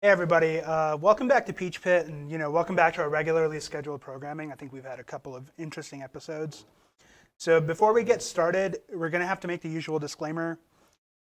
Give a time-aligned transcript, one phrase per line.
[0.00, 3.08] Hey everybody, uh, welcome back to Peach Pit, and you know, welcome back to our
[3.08, 4.52] regularly scheduled programming.
[4.52, 6.66] I think we've had a couple of interesting episodes.
[7.36, 10.56] So before we get started, we're going to have to make the usual disclaimer: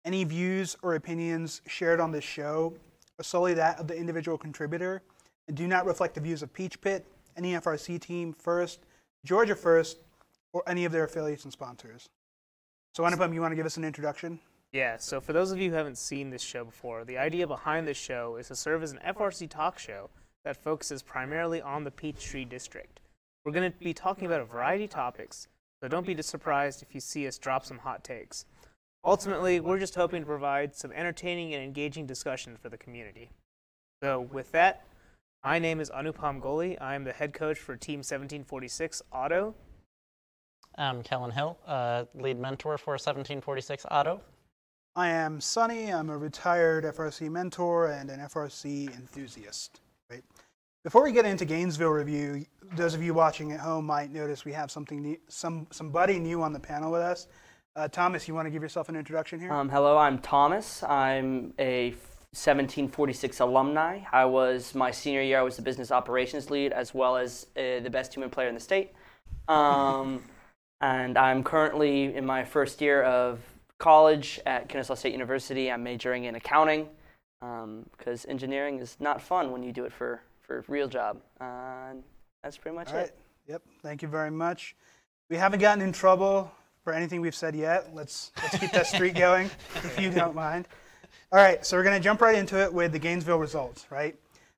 [0.03, 2.73] any views or opinions shared on this show
[3.17, 5.01] are solely that of the individual contributor,
[5.47, 7.05] and do not reflect the views of Peach Pit,
[7.37, 8.81] any FRC team, First,
[9.23, 9.99] Georgia First,
[10.51, 12.09] or any of their affiliates and sponsors.
[12.93, 14.37] So, Anupam, you want to give us an introduction?
[14.75, 17.87] Yeah, so for those of you who haven't seen this show before, the idea behind
[17.87, 20.09] this show is to serve as an FRC talk show
[20.43, 22.99] that focuses primarily on the Peachtree District.
[23.45, 25.47] We're going to be talking about a variety of topics,
[25.81, 28.47] so don't be surprised if you see us drop some hot takes.
[29.05, 33.29] Ultimately, we're just hoping to provide some entertaining and engaging discussion for the community.
[34.03, 34.85] So, with that,
[35.41, 36.75] my name is Anupam Goli.
[36.81, 39.55] I'm the head coach for Team 1746 Otto.
[40.77, 44.19] I'm Kellen Hill, uh, lead mentor for 1746 Otto.
[44.97, 45.91] I am Sonny.
[45.91, 49.81] I'm a retired FRC mentor and an FRC enthusiast.
[50.09, 50.23] Right.
[50.85, 52.45] Before we get into Gainesville review,
[52.77, 56.41] those of you watching at home might notice we have something new, some somebody new
[56.41, 57.27] on the panel with us.
[57.75, 59.51] Uh, Thomas, you want to give yourself an introduction here?
[59.51, 60.81] Um, hello, I'm Thomas.
[60.83, 61.89] I'm a
[62.31, 63.99] 1746 alumni.
[64.13, 65.39] I was my senior year.
[65.39, 68.55] I was the business operations lead as well as uh, the best human player in
[68.55, 68.93] the state.
[69.49, 70.23] Um,
[70.79, 73.41] and I'm currently in my first year of
[73.77, 75.71] college at Kennesaw State University.
[75.71, 76.87] I'm majoring in accounting
[77.39, 81.21] because um, engineering is not fun when you do it for for a real job.
[81.41, 82.03] Uh, and
[82.43, 83.05] that's pretty much right.
[83.05, 83.17] it.
[83.47, 83.61] Yep.
[83.81, 84.75] Thank you very much.
[85.29, 86.51] We haven't gotten in trouble
[86.83, 87.93] for anything we've said yet.
[87.93, 90.67] Let's let's keep that streak going, if you don't mind.
[91.31, 91.65] All right.
[91.65, 93.87] So we're gonna jump right into it with the Gainesville results.
[93.89, 94.15] Right.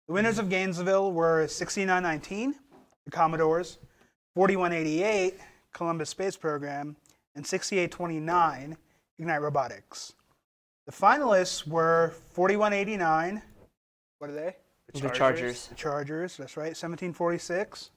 [0.08, 2.56] The winners of Gainesville were 6919,
[3.04, 3.78] the Commodores,
[4.36, 5.36] 4188,
[5.74, 6.96] Columbus Space Program,
[7.36, 8.78] and 6829,
[9.20, 10.14] Ignite Robotics.
[10.86, 13.42] The finalists were 4189.
[14.20, 14.56] What are they?
[14.94, 15.68] The Chargers.
[15.68, 16.38] The Chargers.
[16.38, 16.68] That's right.
[16.68, 17.92] 1746.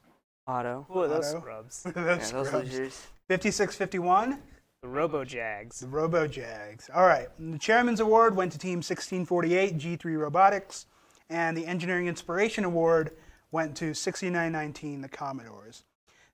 [0.46, 0.86] Otto.
[0.88, 1.40] Who are those Otto.
[1.40, 1.82] scrubs?
[1.84, 2.52] Those Yeah, those scrubs.
[2.52, 3.06] losers.
[3.28, 4.42] 5651.
[4.82, 5.80] The Robo Jags.
[5.80, 6.90] The Robo Jags.
[6.92, 7.28] All right.
[7.38, 10.86] And the Chairman's Award went to Team 1648, G3 Robotics.
[11.28, 13.12] And the Engineering Inspiration Award
[13.52, 15.84] went to 6919, the Commodores.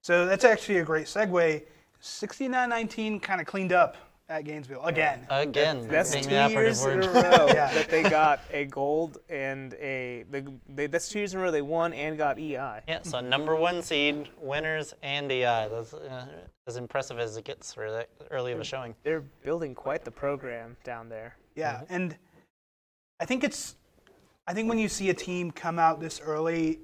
[0.01, 1.63] So that's actually a great segue.
[2.01, 3.97] 6919 kind of cleaned up
[4.29, 5.27] at Gainesville again.
[5.31, 7.73] Again, That's being two the operative years in a row Yeah.
[7.73, 10.25] that they got a gold and a.
[10.31, 12.81] They, they, that's two years in a row they won and got EI.
[12.89, 15.69] Yeah, so number one seed, winners, and EI.
[15.71, 16.27] That's uh,
[16.67, 18.95] as impressive as it gets for that early of a showing.
[19.05, 21.37] They're building quite the program down there.
[21.55, 22.17] Yeah, and
[23.21, 23.77] I think it's,
[24.47, 26.81] I think when you see a team come out this early,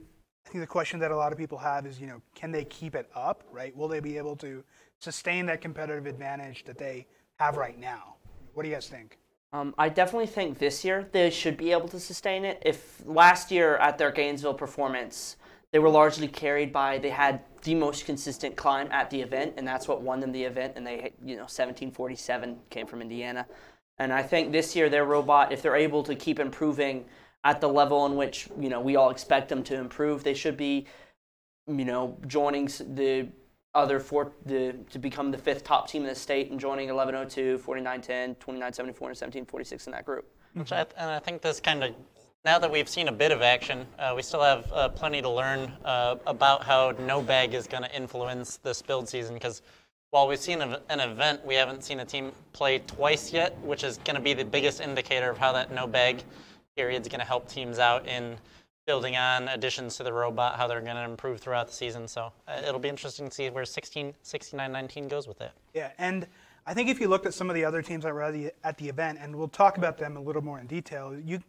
[0.46, 2.64] I think the question that a lot of people have is, you know, can they
[2.64, 3.76] keep it up, right?
[3.76, 4.62] Will they be able to
[5.00, 7.06] sustain that competitive advantage that they
[7.42, 8.14] have right now?
[8.54, 9.18] What do you guys think?
[9.52, 12.62] Um, I definitely think this year they should be able to sustain it.
[12.64, 15.36] If last year at their Gainesville performance,
[15.72, 19.66] they were largely carried by they had the most consistent climb at the event, and
[19.66, 20.74] that's what won them the event.
[20.76, 23.46] And they, you know, 1747 came from Indiana,
[23.98, 27.04] and I think this year their robot, if they're able to keep improving
[27.44, 30.56] at the level in which you know we all expect them to improve, they should
[30.56, 30.86] be,
[31.66, 33.28] you know, joining the
[33.74, 37.58] other four the, to become the fifth top team in the state and joining 1102,
[37.58, 40.28] 4910, 2974, and 1746 in that group.
[40.54, 41.94] Which I, and I think this kind of,
[42.44, 45.30] now that we've seen a bit of action, uh, we still have uh, plenty to
[45.30, 49.34] learn uh, about how no bag is going to influence this build season.
[49.34, 49.62] Because
[50.10, 53.84] while we've seen a, an event, we haven't seen a team play twice yet, which
[53.84, 56.22] is going to be the biggest indicator of how that no bag
[56.76, 58.36] period is going to help teams out in
[58.86, 62.08] building on additions to the robot, how they're going to improve throughout the season.
[62.08, 65.52] So uh, it'll be interesting to see where 16, 69, 19 goes with it.
[65.74, 66.26] Yeah, and
[66.66, 68.52] I think if you looked at some of the other teams that were at the,
[68.64, 71.40] at the event, and we'll talk about them a little more in detail, you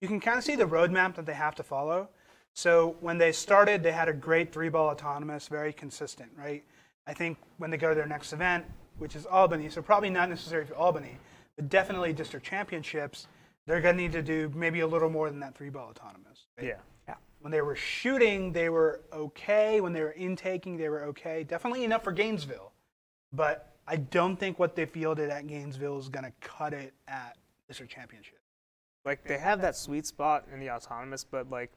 [0.00, 2.08] you can kind of see the roadmap that they have to follow.
[2.54, 6.64] So when they started, they had a great three-ball autonomous, very consistent, right?
[7.06, 8.64] I think when they go to their next event,
[8.98, 11.18] which is Albany, so probably not necessary for Albany,
[11.56, 13.26] but definitely district championships,
[13.66, 16.29] they're going to need to do maybe a little more than that three-ball autonomous.
[16.60, 16.68] Right?
[16.68, 16.80] Yeah.
[17.08, 17.14] Yeah.
[17.40, 19.80] When they were shooting, they were okay.
[19.80, 21.44] When they were intaking, they were okay.
[21.44, 22.72] Definitely enough for Gainesville.
[23.32, 27.36] But I don't think what they fielded at Gainesville is going to cut it at
[27.68, 28.38] district championship.
[29.04, 31.72] Like they have that sweet spot in the autonomous, but like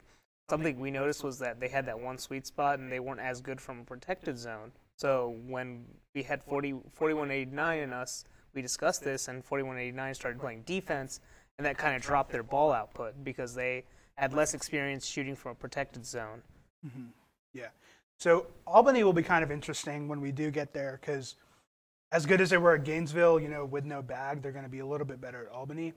[0.50, 3.40] something we noticed was that they had that one sweet spot and they weren't as
[3.40, 4.72] good from a protected zone.
[4.96, 5.84] So when
[6.14, 11.20] we had 40, 4189 in us, we discussed this, and 4189 started playing defense,
[11.58, 13.84] and that kind of dropped their ball output because they
[14.16, 16.42] had less experience shooting from a protected zone.
[16.86, 17.06] Mm-hmm.
[17.52, 17.68] Yeah.
[18.18, 21.36] So Albany will be kind of interesting when we do get there because
[22.12, 24.70] as good as they were at Gainesville, you know, with no bag, they're going to
[24.70, 25.92] be a little bit better at Albany.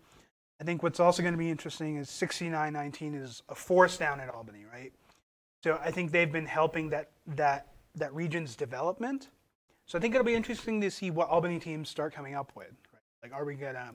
[0.59, 4.29] I think what's also going to be interesting is 69-19 is a force down at
[4.29, 4.91] Albany, right?
[5.63, 9.29] So I think they've been helping that that that region's development.
[9.85, 12.67] So I think it'll be interesting to see what Albany teams start coming up with.
[12.93, 13.31] Right?
[13.31, 13.93] Like, are we gonna?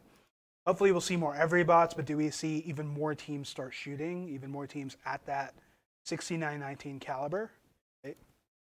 [0.66, 4.28] Hopefully, we'll see more every bots, but do we see even more teams start shooting?
[4.28, 5.54] Even more teams at that
[6.06, 7.50] 69-19 caliber?
[8.04, 8.16] Right?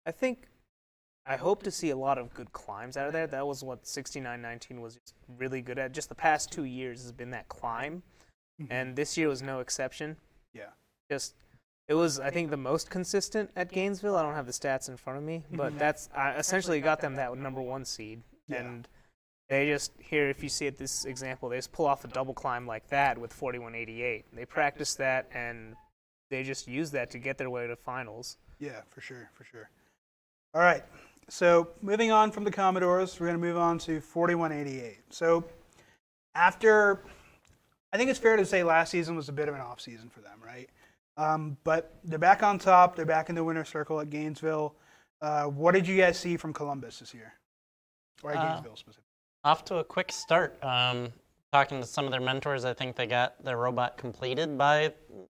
[0.06, 0.48] I think
[1.26, 3.26] I hope to see a lot of good climbs out of there.
[3.26, 4.98] That was what 69-19 was
[5.38, 5.92] really good at.
[5.92, 8.02] Just the past two years has been that climb,
[8.60, 8.72] mm-hmm.
[8.72, 10.16] and this year was no exception.
[10.54, 10.70] Yeah.
[11.10, 11.34] Just
[11.86, 14.16] it was I think the most consistent at Gainesville.
[14.16, 15.56] I don't have the stats in front of me, mm-hmm.
[15.56, 18.62] but that's I essentially got them that number one seed, Yeah.
[18.62, 18.88] and
[19.50, 22.32] they just here if you see it this example, they just pull off a double
[22.32, 24.24] climb like that with 41.88.
[24.32, 25.74] They practice that and
[26.30, 28.38] they just use that to get their way to finals.
[28.60, 29.68] Yeah, for sure, for sure.
[30.54, 30.84] All right.
[31.28, 34.98] So moving on from the Commodores, we're going to move on to 4188.
[35.10, 35.44] So
[36.34, 37.02] after,
[37.92, 40.08] I think it's fair to say last season was a bit of an off season
[40.08, 40.68] for them, right?
[41.16, 42.94] Um, but they're back on top.
[42.96, 44.74] They're back in the winner's circle at Gainesville.
[45.20, 47.34] Uh, what did you guys see from Columbus this year,
[48.22, 49.04] or at Uh, Gainesville specifically?
[49.42, 50.62] Off to a quick start.
[50.62, 51.12] Um,
[51.50, 54.92] talking to some of their mentors, I think they got their robot completed by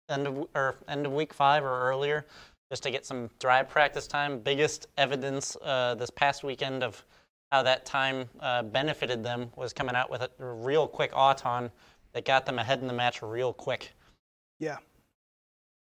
[0.10, 2.26] end of or end of week five or earlier,
[2.72, 4.40] just to get some drive practice time.
[4.40, 7.04] Biggest evidence uh, this past weekend of
[7.52, 11.70] how that time uh, benefited them was coming out with a real quick auton
[12.14, 13.92] that got them ahead in the match real quick.
[14.60, 14.78] Yeah.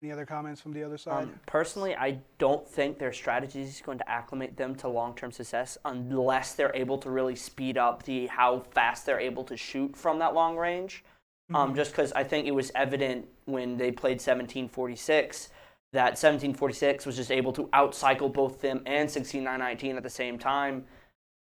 [0.04, 1.24] Any other comments from the other side?
[1.24, 5.78] Um, personally, I don't think their strategy is going to acclimate them to long-term success
[5.86, 10.20] unless they're able to really speed up the how fast they're able to shoot from
[10.20, 11.06] that long range.
[11.54, 15.50] Um, just because I think it was evident when they played 1746
[15.94, 20.84] that 1746 was just able to outcycle both them and 1619 at the same time,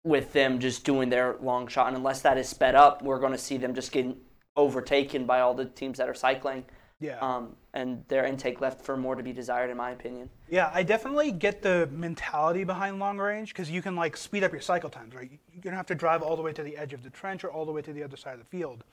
[0.03, 1.87] with them just doing their long shot.
[1.87, 4.17] And unless that is sped up, we're going to see them just getting
[4.57, 6.65] overtaken by all the teams that are cycling
[7.01, 7.19] yeah.
[7.19, 10.29] um, and their intake left for more to be desired, in my opinion.
[10.49, 14.51] Yeah, I definitely get the mentality behind long range because you can like speed up
[14.51, 15.29] your cycle times, right?
[15.51, 17.51] You're gonna have to drive all the way to the edge of the trench or
[17.51, 18.83] all the way to the other side of the field.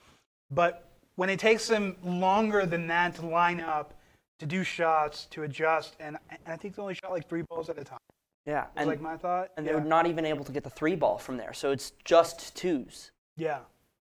[0.51, 3.93] But when it takes them longer than that to line up,
[4.39, 7.69] to do shots, to adjust, and, and I think they only shot like three balls
[7.69, 7.99] at a time.
[8.45, 9.51] Yeah, and like my thought.
[9.57, 9.73] and yeah.
[9.73, 13.11] they're not even able to get the three ball from there, so it's just twos.
[13.37, 13.59] yeah.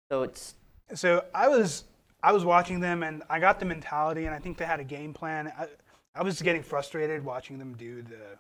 [0.10, 0.56] So it's
[0.94, 1.86] So I was
[2.24, 4.84] I was watching them and I got the mentality and I think they had a
[4.84, 5.52] game plan.
[5.58, 5.68] I,
[6.14, 8.38] I was getting frustrated watching them do the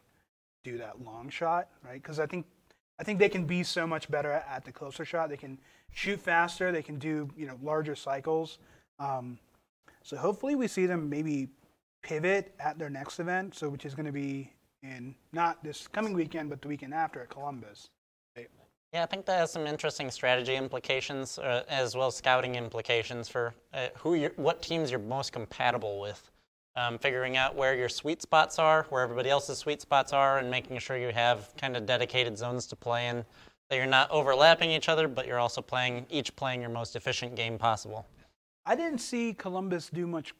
[0.63, 2.01] do that long shot, right?
[2.01, 2.45] Because I think
[2.99, 5.29] I think they can be so much better at, the closer shot.
[5.29, 5.57] They can
[5.91, 6.71] shoot faster.
[6.71, 8.59] They can do you know larger cycles.
[8.99, 9.39] Um,
[10.03, 11.49] so hopefully we see them maybe
[12.03, 13.55] pivot at their next event.
[13.55, 17.21] So which is going to be in not this coming weekend, but the weekend after
[17.21, 17.89] at Columbus.
[18.93, 23.29] Yeah, I think that has some interesting strategy implications, uh, as well as scouting implications
[23.29, 26.29] for uh, who you're, what teams you're most compatible with.
[26.75, 30.49] Um, figuring out where your sweet spots are, where everybody else's sweet spots are, and
[30.49, 33.25] making sure you have kind of dedicated zones to play in.
[33.69, 37.35] That you're not overlapping each other, but you're also playing each playing your most efficient
[37.35, 38.05] game possible.
[38.65, 40.33] I didn't see Columbus do much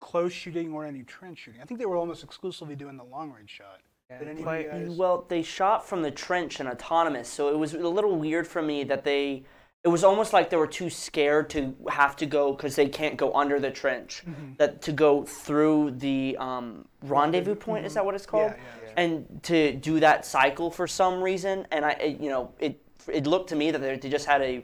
[0.00, 1.60] close shooting or any trench shooting.
[1.62, 3.80] I think they were almost exclusively doing the long range shot.
[4.18, 4.96] Did any of quite- you guys?
[4.96, 8.62] well, they shot from the trench and autonomous, so it was a little weird for
[8.62, 9.44] me that they.
[9.82, 13.16] It was almost like they were too scared to have to go because they can't
[13.16, 14.22] go under the trench.
[14.58, 18.52] That to go through the um, rendezvous point is that what it's called?
[18.54, 22.52] Yeah, yeah, And to do that cycle for some reason, and I, it, you know,
[22.58, 24.62] it it looked to me that they, they just had a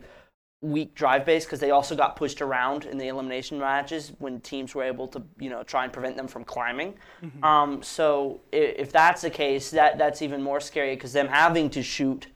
[0.66, 4.74] weak drive base because they also got pushed around in the elimination matches when teams
[4.74, 6.94] were able to you know try and prevent them from climbing.
[7.42, 11.70] Um, so if, if that's the case, that that's even more scary because them having
[11.70, 12.26] to shoot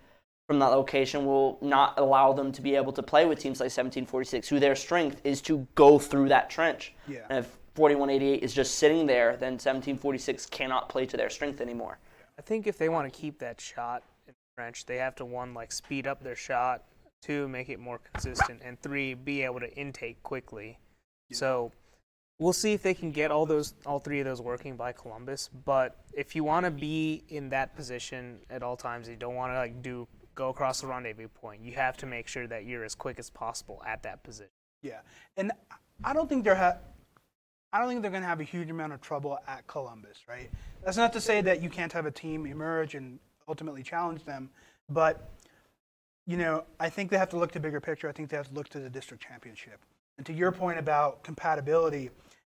[0.47, 3.67] from that location will not allow them to be able to play with teams like
[3.67, 6.93] 1746, who their strength is to go through that trench.
[7.07, 7.21] Yeah.
[7.31, 11.99] And if 4188 is just sitting there, then 1746 cannot play to their strength anymore.
[12.37, 15.25] I think if they want to keep that shot in the trench, they have to
[15.25, 16.83] one like speed up their shot,
[17.21, 20.79] two make it more consistent, and three be able to intake quickly.
[21.33, 21.73] So
[22.39, 25.49] we'll see if they can get all those all three of those working by Columbus.
[25.65, 29.53] But if you want to be in that position at all times, you don't want
[29.53, 31.63] to like do go across the rendezvous point.
[31.63, 34.51] You have to make sure that you're as quick as possible at that position.
[34.83, 35.01] Yeah,
[35.37, 35.53] and
[36.03, 36.79] I don't think they're ha-
[37.73, 40.51] I don't think they're going to have a huge amount of trouble at Columbus, right?
[40.85, 44.51] That's not to say that you can't have a team emerge and ultimately challenge them,
[44.89, 45.31] but
[46.27, 48.09] you know, I think they have to look to bigger picture.
[48.09, 49.81] I think they have to look to the district championship.
[50.17, 52.11] And to your point about compatibility,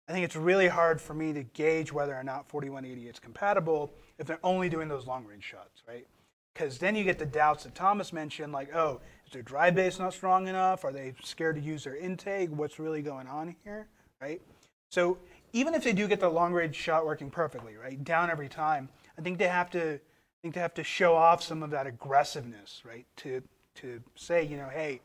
[0.09, 3.93] I think it's really hard for me to gauge whether or not 4180 is compatible
[4.19, 6.07] if they're only doing those long range shots, right?
[6.53, 9.99] Because then you get the doubts that Thomas mentioned, like, oh, is their drive base
[9.99, 10.85] not strong enough?
[10.85, 12.51] Are they scared to use their intake?
[12.51, 13.89] What's really going on here,
[14.21, 14.43] right?
[14.91, 15.19] So
[15.53, 18.89] even if they do get the long range shot working perfectly, right, down every time,
[19.19, 20.01] I think they have to,
[20.43, 23.43] I think they have to show off some of that aggressiveness, right, to
[23.77, 25.01] to say, you know, hey,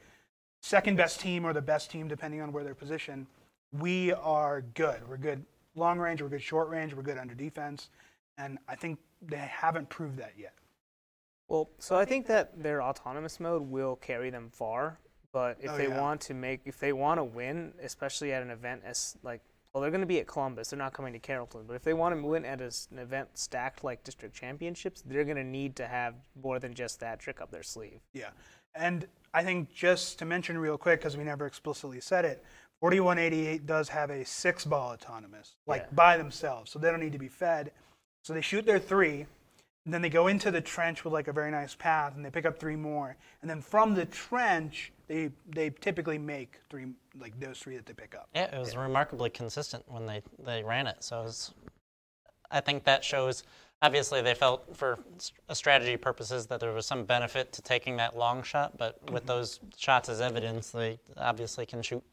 [0.64, 3.28] second best team or the best team, depending on where they're positioned,
[3.72, 5.08] we are good.
[5.08, 7.90] We're good long range, we're good short range, we're good under defense,
[8.40, 10.54] and I think they haven't proved that yet.
[11.48, 14.98] Well, so I think that their autonomous mode will carry them far,
[15.32, 16.02] but if Oh, they yeah.
[16.02, 19.42] want to make, if they want to win, especially at an event as like,
[19.74, 20.70] well, they're going to be at Columbus.
[20.70, 23.30] They're not coming to Carrollton, but if they want to win at a an event
[23.36, 27.42] stacked like district championships, they're going to need to have more than just that trick
[27.42, 28.00] up their sleeve.
[28.14, 28.30] Yeah.
[28.76, 32.44] And I think just to mention real quick, because we never explicitly said it,
[32.80, 35.94] 4188 does have a six ball autonomous, like Yeah.
[35.94, 36.72] by themselves.
[36.72, 37.72] So they don't need to be fed.
[38.24, 39.26] So they shoot their three,
[39.88, 42.30] and then they go into the trench with like a very nice path, and they
[42.30, 43.16] pick up three more.
[43.42, 47.94] And then from the trench, they they typically make three, like those three that they
[47.94, 48.28] pick up.
[48.36, 50.98] Yeah, it was remarkably consistent when they, they ran it.
[51.06, 51.54] So it was,
[52.52, 53.46] I think that shows.
[53.82, 55.00] Obviously, they felt for
[55.54, 59.28] strategy purposes that there was some benefit to taking that long shot, but with mm-hmm.
[59.28, 62.04] those shots as evidence, they obviously can shoot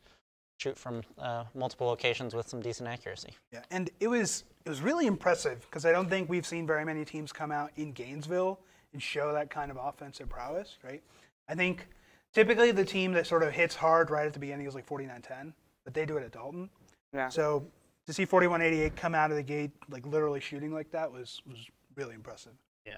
[0.59, 3.31] shoot from uh, multiple locations with some decent accuracy.
[3.53, 6.85] Yeah, and it was it was really impressive because I don't think we've seen very
[6.85, 8.59] many teams come out in Gainesville
[8.93, 11.03] and show that kind of offensive prowess, right?
[11.49, 11.87] I think
[12.33, 15.53] typically the team that sort of hits hard right at the beginning is like 49-10,
[15.85, 16.71] but they do it at Dalton.
[17.13, 17.29] Yeah.
[17.29, 17.67] So
[18.07, 21.67] to see 41-88 come out of the gate like literally shooting like that was was
[21.97, 22.53] really impressive.
[22.87, 22.97] Yeah.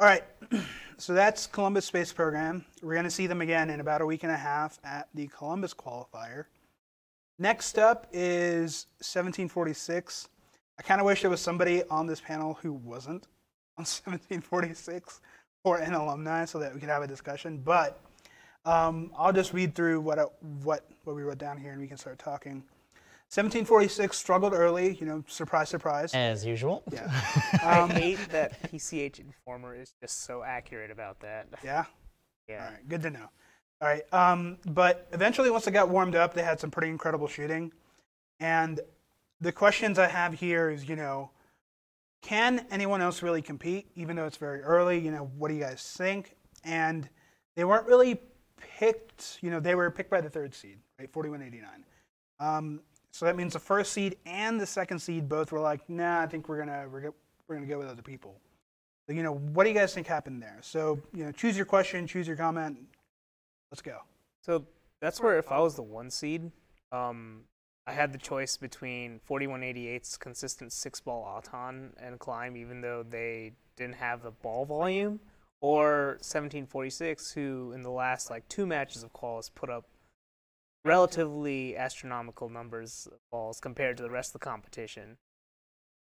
[0.00, 0.24] All right,
[0.98, 2.64] so that's Columbus Space Program.
[2.82, 5.28] We're going to see them again in about a week and a half at the
[5.28, 6.46] Columbus qualifier.
[7.38, 10.28] Next up is 1746.
[10.80, 13.28] I kind of wish there was somebody on this panel who wasn't
[13.78, 15.20] on 1746
[15.62, 17.58] or an alumni so that we could have a discussion.
[17.58, 18.00] But
[18.64, 20.24] um, I'll just read through what, I,
[20.64, 22.64] what, what we wrote down here and we can start talking.
[23.30, 26.14] 1746 struggled early, you know, surprise, surprise.
[26.14, 26.82] As usual.
[26.92, 27.08] Yeah.
[27.62, 31.48] I hate that PCH Informer is just so accurate about that.
[31.64, 31.84] Yeah.
[32.48, 32.64] Yeah.
[32.64, 33.28] All right, good to know.
[33.80, 37.26] All right, um, but eventually, once they got warmed up, they had some pretty incredible
[37.26, 37.72] shooting.
[38.40, 38.80] And
[39.40, 41.30] the questions I have here is, you know,
[42.22, 44.98] can anyone else really compete, even though it's very early?
[44.98, 46.36] You know, what do you guys think?
[46.64, 47.08] And
[47.56, 48.20] they weren't really
[48.78, 49.38] picked.
[49.42, 51.84] You know, they were picked by the third seed, right, 4189.
[52.40, 52.80] Um,
[53.14, 56.26] so that means the first seed and the second seed both were like, nah, I
[56.26, 57.12] think we're gonna we're,
[57.46, 58.40] we're gonna go with other people.
[59.06, 60.58] So, you know, what do you guys think happened there?
[60.62, 62.76] So, you know, choose your question, choose your comment.
[63.70, 63.98] Let's go.
[64.40, 64.64] So
[65.00, 66.50] that's where if I was the one seed,
[66.90, 67.42] um,
[67.86, 73.52] I had the choice between 4188's consistent six ball Auton and climb, even though they
[73.76, 75.20] didn't have the ball volume,
[75.60, 79.84] or 1746, who in the last like two matches of quals put up
[80.84, 85.16] relatively astronomical numbers of balls compared to the rest of the competition.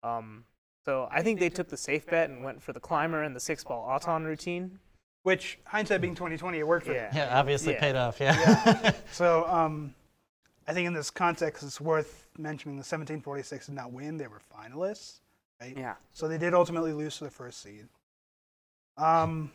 [0.03, 0.45] Um,
[0.85, 3.41] so I think they took the safe bet and went for the climber and the
[3.41, 4.79] six ball Auton routine.
[5.23, 7.11] Which hindsight being 2020, it worked for Yeah.
[7.11, 7.17] them.
[7.17, 7.81] Yeah, obviously Yeah.
[7.81, 8.19] paid off.
[8.21, 8.93] Yeah.
[9.13, 9.95] So, um,
[10.67, 14.41] I think in this context, it's worth mentioning the 1746 did not win; they were
[14.57, 15.19] finalists,
[15.61, 15.77] right?
[15.77, 15.97] Yeah.
[16.15, 17.89] So they did ultimately lose to the first seed.
[18.97, 19.51] Um,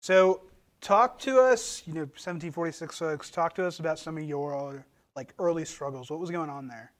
[0.00, 0.40] so
[0.80, 3.30] talk to us, you know, 1746 folks.
[3.30, 4.84] Talk to us about some of your
[5.16, 6.10] like early struggles.
[6.10, 6.92] What was going on there?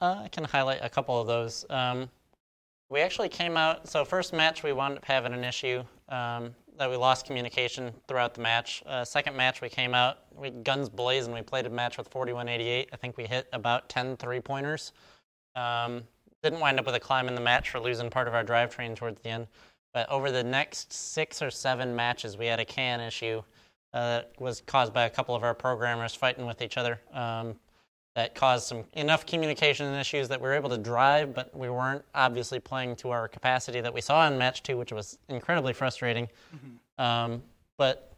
[0.00, 1.64] Uh, I can highlight a couple of those.
[1.70, 2.08] Um,
[2.88, 6.88] we actually came out, so first match we wound up having an issue um, that
[6.88, 8.82] we lost communication throughout the match.
[8.86, 12.90] Uh, second match we came out, we guns blazing, we played a match with 4188.
[12.92, 14.92] I think we hit about 10 three pointers.
[15.56, 16.02] Um,
[16.42, 18.94] didn't wind up with a climb in the match for losing part of our drivetrain
[18.94, 19.48] towards the end.
[19.96, 23.40] But over the next six or seven matches, we had a CAN issue
[23.94, 27.00] uh, that was caused by a couple of our programmers fighting with each other.
[27.14, 27.54] Um,
[28.14, 32.04] that caused some enough communication issues that we were able to drive, but we weren't
[32.14, 36.28] obviously playing to our capacity that we saw in match two, which was incredibly frustrating.
[36.98, 37.42] Um,
[37.78, 38.12] but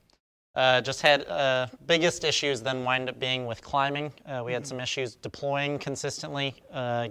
[0.57, 4.13] uh, just had uh, biggest issues then wind up being with climbing.
[4.27, 7.07] Uh, we had some issues deploying consistently, uh,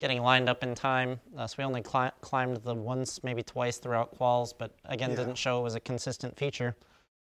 [0.00, 1.20] getting lined up in time.
[1.36, 5.16] Uh, so we only cli- climbed the once, maybe twice throughout quals, but again Yeah.
[5.16, 6.76] didn't show it was a consistent feature.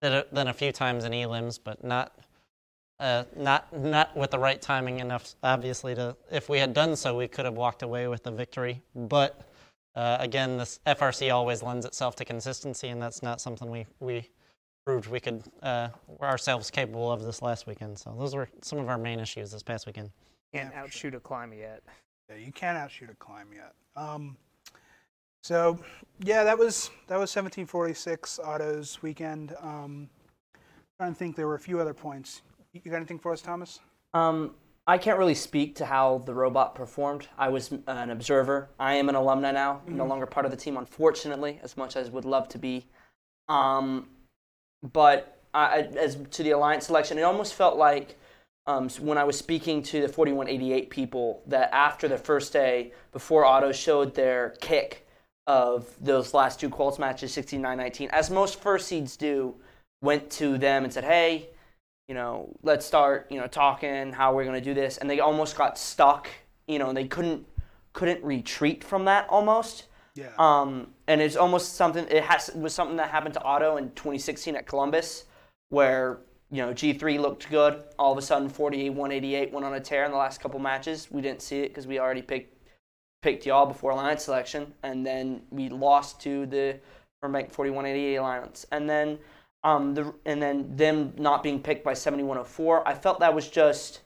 [0.03, 2.15] Did it then a few times in elims, but not
[3.01, 5.35] uh, not not with the right timing enough.
[5.45, 8.83] Obviously, to if we had done so, we could have walked away with the victory.
[8.95, 9.41] But
[9.95, 14.29] uh, again, this FRC always lends itself to consistency, and that's not something we we
[14.85, 17.97] proved we could uh, were ourselves capable of this last weekend.
[17.99, 20.11] So those were some of our main issues this past weekend.
[20.53, 21.83] Can't outshoot a climb yet.
[22.29, 23.75] Yeah, you can't outshoot a climb yet.
[23.97, 24.37] Um,
[25.43, 25.79] So
[26.21, 29.55] yeah, that was that was 1746 Otto's weekend.
[29.61, 30.11] Um,
[30.99, 32.43] trying to think, there were a few other points.
[32.73, 33.81] You got anything for us, Thomas?
[34.15, 34.55] Um,
[34.87, 37.29] I can't really speak to how the robot performed.
[37.39, 38.69] I was an observer.
[38.79, 42.11] I am an alumni now, no longer part of the team, unfortunately, as much as
[42.11, 42.87] would love to be.
[43.49, 44.09] Um,
[44.93, 48.19] but I, as to the alliance selection, it almost felt like
[48.69, 53.47] um, when I was speaking to the 4188 people that after the first day, before
[53.47, 55.09] Otto showed their kick
[55.47, 59.55] of those last two quals matches, 69-19, as most first seeds do,
[60.03, 61.49] went to them and said, "Hey,
[62.09, 65.19] you know, let's start, you know, talking how we're going to do this." And they
[65.19, 66.29] almost got stuck,
[66.67, 67.47] you know, and they couldn't
[67.95, 69.87] couldn't retreat from that almost.
[70.15, 70.29] Yeah.
[70.39, 72.07] Um, and it's almost something.
[72.11, 75.25] It has it was something that happened to Otto in 2016 at Columbus,
[75.71, 76.19] where
[76.51, 77.83] you know G3 looked good.
[77.99, 81.11] All of a sudden, 48, 188 went on a tear in the last couple matches.
[81.11, 82.55] We didn't see it because we already picked
[83.21, 86.79] picked y'all before alliance selection, and then we lost to the
[87.21, 89.19] Burbank 4188 alliance, and then
[89.65, 92.87] um the and then them not being picked by 7104.
[92.87, 94.03] I felt that was just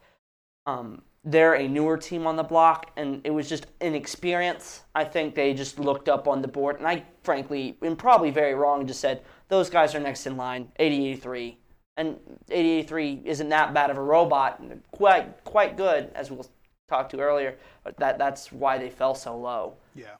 [0.67, 4.83] um they're a newer team on the block, and it was just inexperience.
[4.95, 8.55] I think they just looked up on the board, and I frankly, and probably very
[8.55, 11.59] wrong, just said those guys are next in line, 8083.
[11.97, 12.17] And
[12.51, 16.47] 8083 isn't that bad of a robot, quite quite good as we'll
[16.89, 17.57] talk to earlier.
[17.85, 19.75] But that that's why they fell so low.
[19.95, 20.17] Yeah.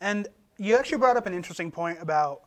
[0.00, 0.28] And
[0.58, 2.42] you actually brought up an interesting point about,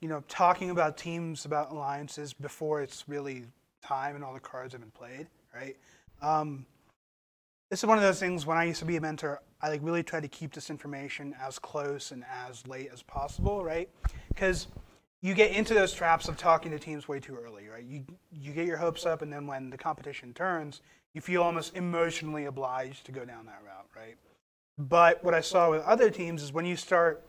[0.00, 3.46] you know, talking about teams, about alliances before it's really
[3.82, 5.76] time and all the cards have been played, right?
[6.22, 6.66] Um,
[7.70, 9.80] this is one of those things when I used to be a mentor, I like
[9.82, 13.88] really try to keep this information as close and as late as possible, right?
[14.28, 14.66] Because
[15.22, 17.84] you get into those traps of talking to teams way too early, right?
[17.84, 20.80] You you get your hopes up, and then when the competition turns,
[21.12, 24.16] you feel almost emotionally obliged to go down that route, right?
[24.78, 27.26] But what I saw with other teams is when you start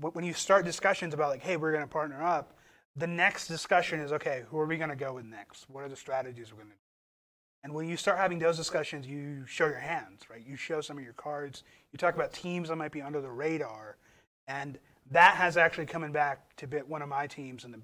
[0.00, 2.54] when you start discussions about like, hey, we're going to partner up,
[2.94, 5.68] the next discussion is okay, who are we going to go with next?
[5.70, 6.80] What are the strategies we're going to do?
[7.64, 10.42] And when you start having those discussions, you show your hands, right?
[10.46, 11.64] You show some of your cards.
[11.92, 13.96] You talk about teams that might be under the radar,
[14.46, 14.78] and
[15.10, 17.80] that has actually coming back to bit one of my teams in the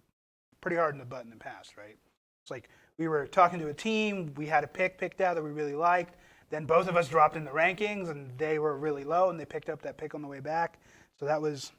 [0.61, 1.97] pretty hard in the butt in the past, right?
[2.43, 5.43] It's like we were talking to a team, we had a pick picked out that
[5.43, 6.17] we really liked.
[6.51, 9.45] Then both of us dropped in the rankings, and they were really low, and they
[9.45, 10.79] picked up that pick on the way back.
[11.19, 11.73] So that was,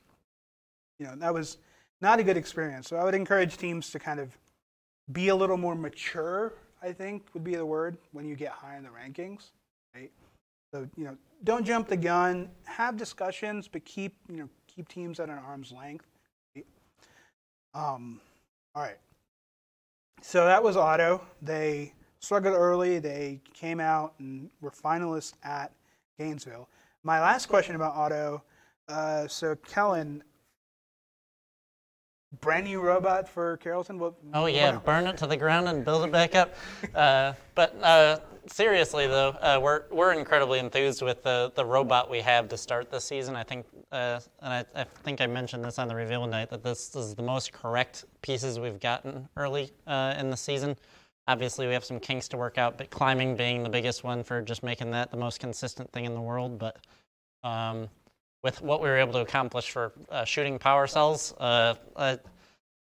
[1.00, 1.58] you know, that was
[2.02, 2.88] not a good experience.
[2.88, 4.38] So I would encourage teams to kind of
[5.12, 6.54] be a little more mature.
[6.82, 9.52] I think would be the word when you get high in the rankings,
[9.96, 10.12] right?
[10.74, 12.50] So you know, don't jump the gun.
[12.66, 16.06] Have discussions, but keep you know keep teams at an arm's length.
[17.74, 18.20] Um,
[18.74, 18.98] all right.
[20.22, 21.22] So that was Otto.
[21.42, 23.00] They struggled early.
[23.00, 25.72] They came out and were finalists at
[26.18, 26.68] Gainesville.
[27.04, 28.44] My last question about Otto.
[28.88, 30.24] Uh, so Kellen,
[32.42, 34.00] brand new robot for Carrollton.
[34.00, 36.54] What, Oh yeah, what- burn it to the ground and build it back up.
[36.94, 42.20] Uh, but uh, seriously though, uh, we're we're incredibly enthused with the the robot we
[42.22, 43.36] have to start this season.
[43.36, 46.64] I think, uh, and I, I think I mentioned this on the reveal night that
[46.64, 50.76] this is the most correct pieces we've gotten early uh, in the season.
[51.28, 54.42] Obviously, we have some kinks to work out, but climbing being the biggest one for
[54.44, 56.60] just making that the most consistent thing in the world.
[56.60, 56.78] But
[57.44, 57.90] um,
[58.44, 62.18] with what we were able to accomplish for uh, shooting power cells, uh, uh,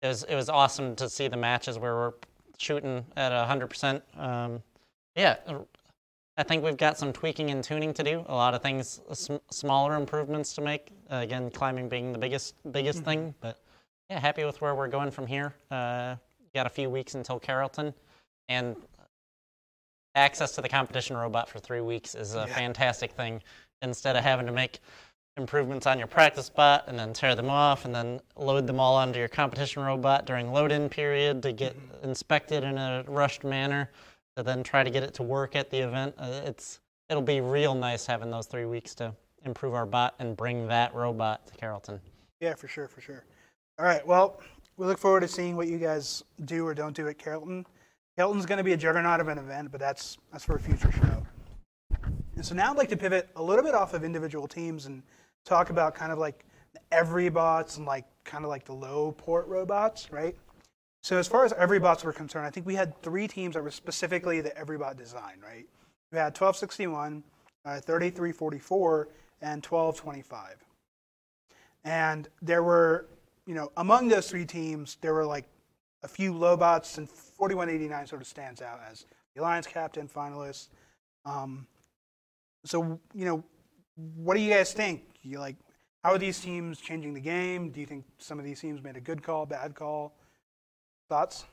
[0.03, 2.13] it was it was awesome to see the matches where we're
[2.59, 4.03] shooting at 100%.
[4.19, 4.63] Um,
[5.17, 5.37] yeah,
[6.37, 8.25] I think we've got some tweaking and tuning to do.
[8.27, 10.89] A lot of things, sm- smaller improvements to make.
[11.11, 13.59] Uh, again, climbing being the biggest biggest thing, but
[14.09, 15.55] yeah, happy with where we're going from here.
[15.71, 16.17] Uh,
[16.55, 17.93] got a few weeks until Carrollton,
[18.49, 18.77] and
[20.15, 22.55] access to the competition robot for three weeks is a Yeah.
[22.55, 23.43] fantastic thing.
[23.83, 24.81] Instead of having to make
[25.37, 28.97] improvements on your practice bot and then tear them off and then load them all
[28.97, 33.91] onto your competition robot during load-in period to get inspected in a rushed manner
[34.37, 36.15] to then try to get it to work at the event.
[36.19, 39.15] Uh, it's it'll be real nice having those three weeks to
[39.45, 42.01] improve our bot and bring that robot to Carrollton.
[42.41, 43.25] Yeah, for sure, for sure.
[43.79, 44.07] All right.
[44.07, 44.41] Well,
[44.77, 47.67] we look forward to seeing what you guys do or don't do at Carrollton.
[48.17, 50.93] Carrollton's going to be a juggernaut of an event, but that's that's for a future
[50.93, 51.27] show.
[52.37, 55.03] And so now I'd like to pivot a little bit off of individual teams and
[55.45, 56.45] talk about kind of like
[56.93, 60.37] every bots and like kind of like the low port robots, right?
[61.03, 63.63] So as far as every bots were concerned, I think we had three teams that
[63.63, 65.67] were specifically the every bot design, right?
[66.13, 67.23] We had 1261,
[67.65, 69.09] uh, 3344,
[69.43, 70.57] and 1225.
[71.85, 73.07] And there were,
[73.47, 75.47] you know, among those three teams, there were like
[76.03, 80.69] a few low bots, and 4189 sort of stands out as the Alliance captain finalist.
[81.25, 81.67] Um,
[82.65, 83.45] so, you know,
[84.15, 85.03] what do you guys think?
[85.23, 85.57] You like,
[86.05, 87.71] How are these teams changing the game?
[87.71, 90.15] Do you think some of these teams made a good call, bad call?
[91.09, 91.45] Thoughts?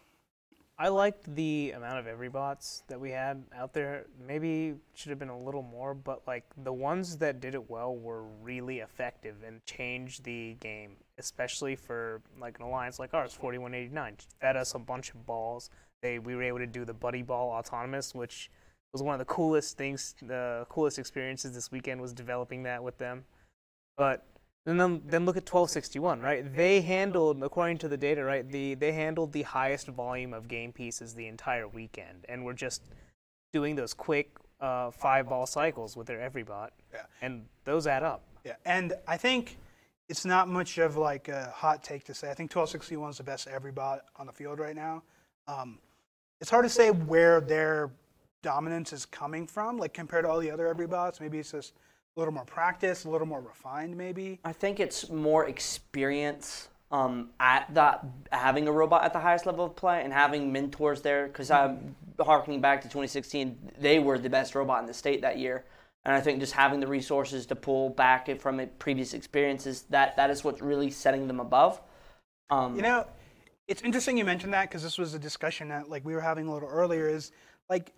[0.79, 4.05] I liked the amount of every bots that we had out there.
[4.23, 7.95] Maybe should have been a little more, but like the ones that did it well
[7.95, 14.17] were really effective and changed the game, especially for like an alliance like ours, 4189.
[14.39, 15.71] Fed us a bunch of balls.
[16.03, 18.51] They we were able to do the buddy ball autonomous, which
[18.93, 22.97] was one of the coolest things, the coolest experiences this weekend was developing that with
[22.97, 23.25] them.
[23.97, 24.25] But
[24.65, 26.53] and then, then look at 1261, right?
[26.55, 28.49] They handled, according to the data, right?
[28.49, 32.83] The they handled the highest volume of game pieces the entire weekend, and were just
[33.53, 37.03] doing those quick uh, five ball cycles with their every bot, Yeah.
[37.21, 38.23] and those add up.
[38.43, 39.57] Yeah, and I think
[40.09, 42.29] it's not much of like a hot take to say.
[42.29, 45.03] I think 1261 is the best every bot on the field right now.
[45.47, 45.79] Um,
[46.41, 47.89] it's hard to say where their
[48.41, 51.19] dominance is coming from, like compared to all the other every bots.
[51.19, 51.73] Maybe it's just
[52.15, 54.39] a little more practice, a little more refined, maybe.
[54.43, 59.65] I think it's more experience um, at that having a robot at the highest level
[59.65, 61.27] of play and having mentors there.
[61.27, 65.37] Because I'm harkening back to 2016, they were the best robot in the state that
[65.37, 65.65] year,
[66.05, 70.15] and I think just having the resources to pull back from it previous experiences that
[70.17, 71.81] that is what's really setting them above.
[72.49, 73.05] Um, You know,
[73.67, 76.47] it's interesting you mentioned that because this was a discussion that like we were having
[76.47, 77.07] a little earlier.
[77.09, 77.31] Is
[77.69, 77.91] like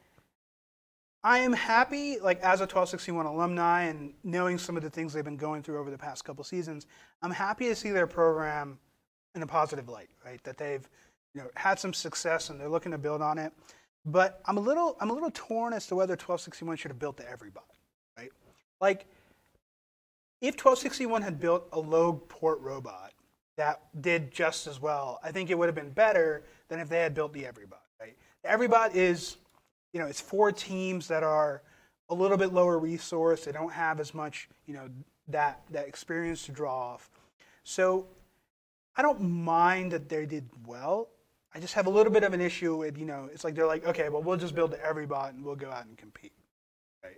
[1.23, 5.23] I am happy, like as a 1261 alumni and knowing some of the things they've
[5.23, 6.87] been going through over the past couple seasons,
[7.21, 8.79] I'm happy to see their program
[9.35, 10.41] in a positive light, right?
[10.43, 10.87] That they've
[11.35, 13.51] you know had some success and they're looking to build on it.
[14.05, 17.17] But I'm a little I'm a little torn as to whether 1261 should have built
[17.17, 17.67] the everybot,
[18.17, 18.31] right?
[18.79, 19.05] Like
[20.41, 23.11] if 1261 had built a low port robot
[23.57, 27.01] that did just as well, I think it would have been better than if they
[27.01, 28.15] had built the everybot, right?
[28.43, 29.35] The everybot is
[29.93, 31.61] you know, it's four teams that are
[32.09, 33.45] a little bit lower resource.
[33.45, 34.89] They don't have as much, you know,
[35.27, 37.09] that that experience to draw off.
[37.63, 38.07] So
[38.95, 41.09] I don't mind that they did well.
[41.53, 43.67] I just have a little bit of an issue with, you know, it's like they're
[43.67, 46.33] like, okay, well, we'll just build every bot and we'll go out and compete,
[47.03, 47.17] right?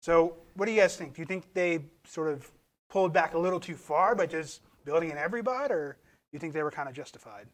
[0.00, 1.14] So what do you guys think?
[1.14, 2.50] Do you think they sort of
[2.88, 6.40] pulled back a little too far by just building an every bot, or do you
[6.40, 7.46] think they were kind of justified?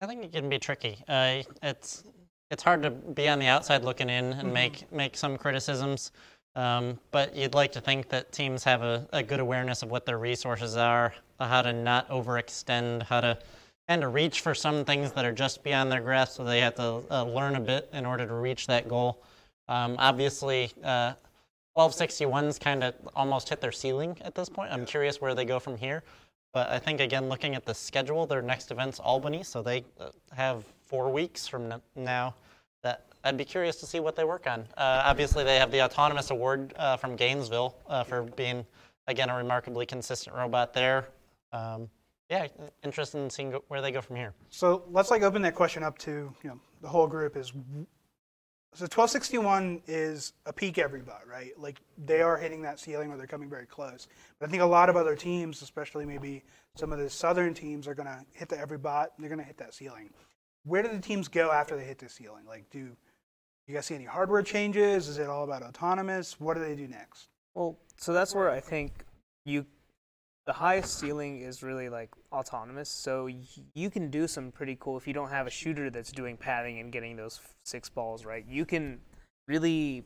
[0.00, 1.04] I think it can be tricky.
[1.06, 2.04] Uh, it's
[2.50, 6.12] it's hard to be on the outside looking in and make make some criticisms,
[6.56, 10.04] um, but you'd like to think that teams have a, a good awareness of what
[10.04, 13.38] their resources are, how to not overextend, how to
[13.88, 16.76] and to reach for some things that are just beyond their grasp, so they have
[16.76, 19.22] to uh, learn a bit in order to reach that goal.
[19.68, 21.14] Um, obviously, uh,
[21.76, 24.72] 1261's kind of almost hit their ceiling at this point.
[24.72, 26.04] I'm curious where they go from here.
[26.52, 30.10] But I think, again, looking at the schedule, their next event's Albany, so they uh,
[30.32, 32.34] have four weeks from now.
[32.82, 34.60] That I'd be curious to see what they work on.
[34.76, 38.66] Uh, obviously, they have the Autonomous Award uh, from Gainesville uh, for being,
[39.06, 41.08] again, a remarkably consistent robot there.
[41.52, 41.88] Um,
[42.28, 42.48] yeah,
[42.82, 44.34] interested in seeing where they go from here.
[44.50, 47.36] So let's like open that question up to you know the whole group.
[47.36, 47.52] Is
[48.72, 51.50] so 1261 is a peak every bot, right?
[51.58, 54.06] Like they are hitting that ceiling or they're coming very close.
[54.38, 56.44] But I think a lot of other teams, especially maybe
[56.76, 59.10] some of the southern teams, are going to hit the every bot.
[59.16, 60.10] And they're going to hit that ceiling.
[60.70, 62.44] Where do the teams go after they hit the ceiling?
[62.46, 62.96] Like, do
[63.66, 65.08] you guys see any hardware changes?
[65.08, 66.38] Is it all about autonomous?
[66.38, 67.26] What do they do next?
[67.56, 69.04] Well, so that's where I think
[69.44, 69.66] you
[70.46, 72.88] the highest ceiling is really like autonomous.
[72.88, 73.28] So
[73.74, 76.78] you can do some pretty cool if you don't have a shooter that's doing pathing
[76.78, 78.44] and getting those six balls right.
[78.48, 79.00] You can
[79.48, 80.04] really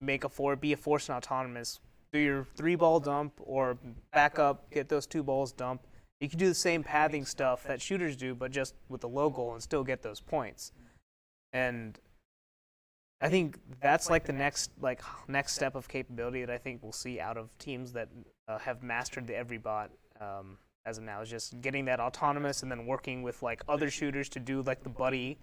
[0.00, 1.78] make a four, be a force and autonomous.
[2.14, 3.76] Do your three ball dump or
[4.14, 5.82] back up, get those two balls dump.
[6.20, 9.30] You can do the same pathing stuff that shooters do, but just with the low
[9.30, 10.72] goal and still get those points.
[11.52, 11.98] And
[13.20, 16.92] I think that's like the next like next step of capability that I think we'll
[16.92, 18.08] see out of teams that
[18.46, 22.62] uh, have mastered the every bot um, as of now is just getting that autonomous
[22.62, 25.38] and then working with like other shooters to do like the buddy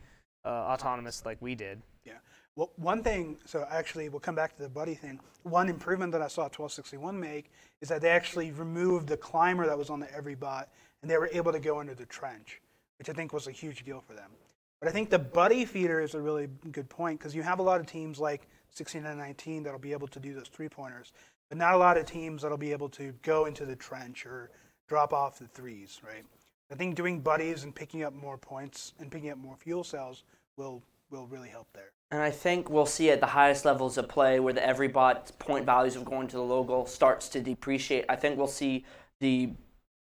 [0.45, 1.81] uh, autonomous like we did.
[2.05, 2.13] Yeah.
[2.55, 5.19] Well, one thing, so actually, we'll come back to the buddy thing.
[5.43, 9.77] One improvement that I saw 1261 make is that they actually removed the climber that
[9.77, 10.69] was on the every bot
[11.01, 12.61] and they were able to go under the trench,
[12.97, 14.31] which I think was a huge deal for them.
[14.79, 17.63] But I think the buddy feeder is a really good point because you have a
[17.63, 21.11] lot of teams like 16 and 19 that'll be able to do those three pointers,
[21.49, 24.49] but not a lot of teams that'll be able to go into the trench or
[24.87, 26.23] drop off the threes, right?
[26.71, 30.23] I think doing buddies and picking up more points and picking up more fuel cells
[30.55, 31.91] will will really help there.
[32.11, 35.31] And I think we'll see at the highest levels of play where the every bot
[35.39, 38.05] point values of going to the low goal starts to depreciate.
[38.07, 38.85] I think we'll see
[39.19, 39.51] the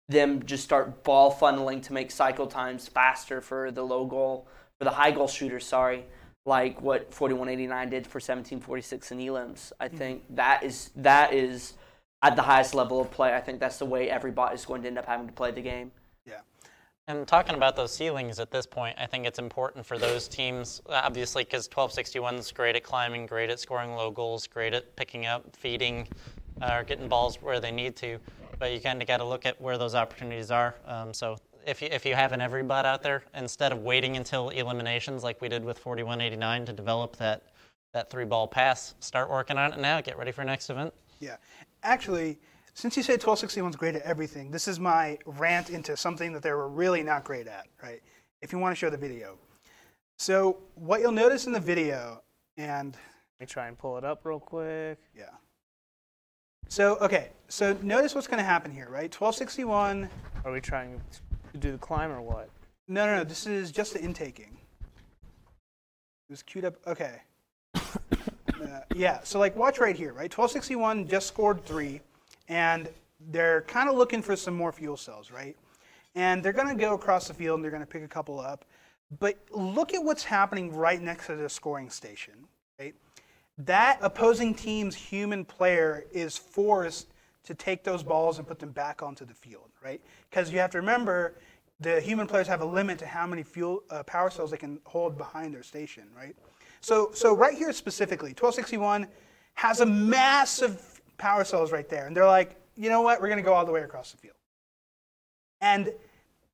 [0.09, 4.85] them just start ball funneling to make cycle times faster for the low goal for
[4.85, 5.65] the high goal shooters.
[5.65, 6.05] Sorry,
[6.45, 9.71] like what 4189 did for 1746 and elims.
[9.79, 9.97] I mm-hmm.
[9.97, 11.73] think that is that is.
[12.23, 13.35] at the highest level of play.
[13.35, 15.51] I think that's the way every bot is going to end up having to play
[15.51, 15.91] the game.
[17.07, 20.81] And talking about those ceilings at this point, I think it's important for those teams,
[20.87, 25.25] obviously, because 1261 is great at climbing, great at scoring low goals, great at picking
[25.25, 26.07] up, feeding,
[26.61, 28.19] uh, or getting balls where they need to.
[28.57, 30.75] But you kind of got to look at where those opportunities are.
[30.85, 31.35] Um, so
[31.67, 35.25] if you, if you have an every bot out there, instead of waiting until eliminations
[35.25, 37.43] like we did with 4189 to develop that,
[37.91, 39.99] that three ball pass, start working on it now.
[39.99, 40.93] Get ready for next event.
[41.19, 41.35] Yeah.
[41.83, 42.39] Actually,
[42.73, 46.41] since you say 1261 is great at everything, this is my rant into something that
[46.41, 48.01] they were really not great at, right?
[48.41, 49.37] If you want to show the video.
[50.17, 52.21] So, what you'll notice in the video,
[52.57, 52.93] and
[53.39, 54.99] Let me try and pull it up real quick.
[55.15, 55.29] yeah.
[56.69, 59.13] So, okay, so notice what's going to happen here, right?
[59.13, 60.09] 1261,
[60.45, 60.99] Are we trying
[61.51, 62.49] to do the climb or what?
[62.87, 64.57] no, no, no, this is just the intaking.
[66.29, 67.21] It was queued up, okay.
[68.63, 70.31] Uh, yeah, so like watch right here, right?
[70.31, 71.99] 1261 just scored three,
[72.47, 72.89] and
[73.31, 75.55] they're kind of looking for some more fuel cells, right?
[76.15, 78.39] And they're going to go across the field and they're going to pick a couple
[78.39, 78.65] up.
[79.19, 82.33] But look at what's happening right next to the scoring station,
[82.79, 82.95] right?
[83.59, 87.07] That opposing team's human player is forced
[87.43, 90.01] to take those balls and put them back onto the field, right?
[90.29, 91.35] Because you have to remember
[91.79, 94.79] the human players have a limit to how many fuel uh, power cells they can
[94.85, 96.35] hold behind their station, right?
[96.81, 99.07] So, so right here specifically, 1261
[99.55, 100.79] has a massive
[101.23, 103.21] power cells right there, and they're like, you know what?
[103.21, 104.35] We're going to go all the way across the field.
[105.61, 105.89] And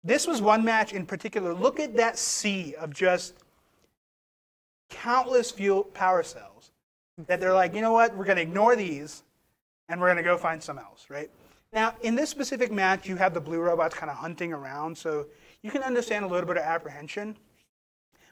[0.03, 1.55] this was one match in particular.
[1.55, 3.33] Look at that sea of just
[4.91, 6.69] countless fuel power cells
[7.25, 8.15] that they're like, you know what?
[8.15, 9.23] We're going to ignore these,
[9.89, 11.31] and we're going to go find some else, right?
[11.73, 15.25] Now, in this specific match, you have the blue robots kind of hunting around, so
[15.63, 17.35] you can understand a little bit of apprehension.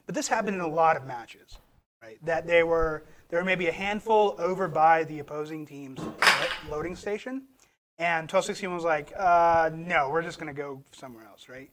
[0.06, 1.58] But this happened in a lot of matches,
[2.00, 2.24] right?
[2.24, 6.00] That they were there were maybe a handful over by the opposing team's
[6.68, 7.42] loading station,
[7.98, 11.70] and 1261 was like, uh, "No, we're just going to go somewhere else," right?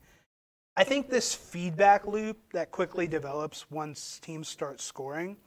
[0.78, 5.38] I think this feedback loop that quickly develops once teams start scoring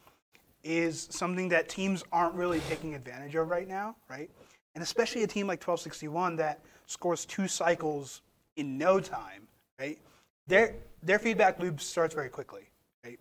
[0.65, 4.31] is something that teams aren't really taking advantage of right now, right?
[4.75, 8.23] And especially a team like 1261 that scores two cycles
[8.57, 9.47] in no time,
[9.79, 9.99] right?
[10.47, 12.63] Their their feedback loop starts very quickly,
[13.05, 13.19] right?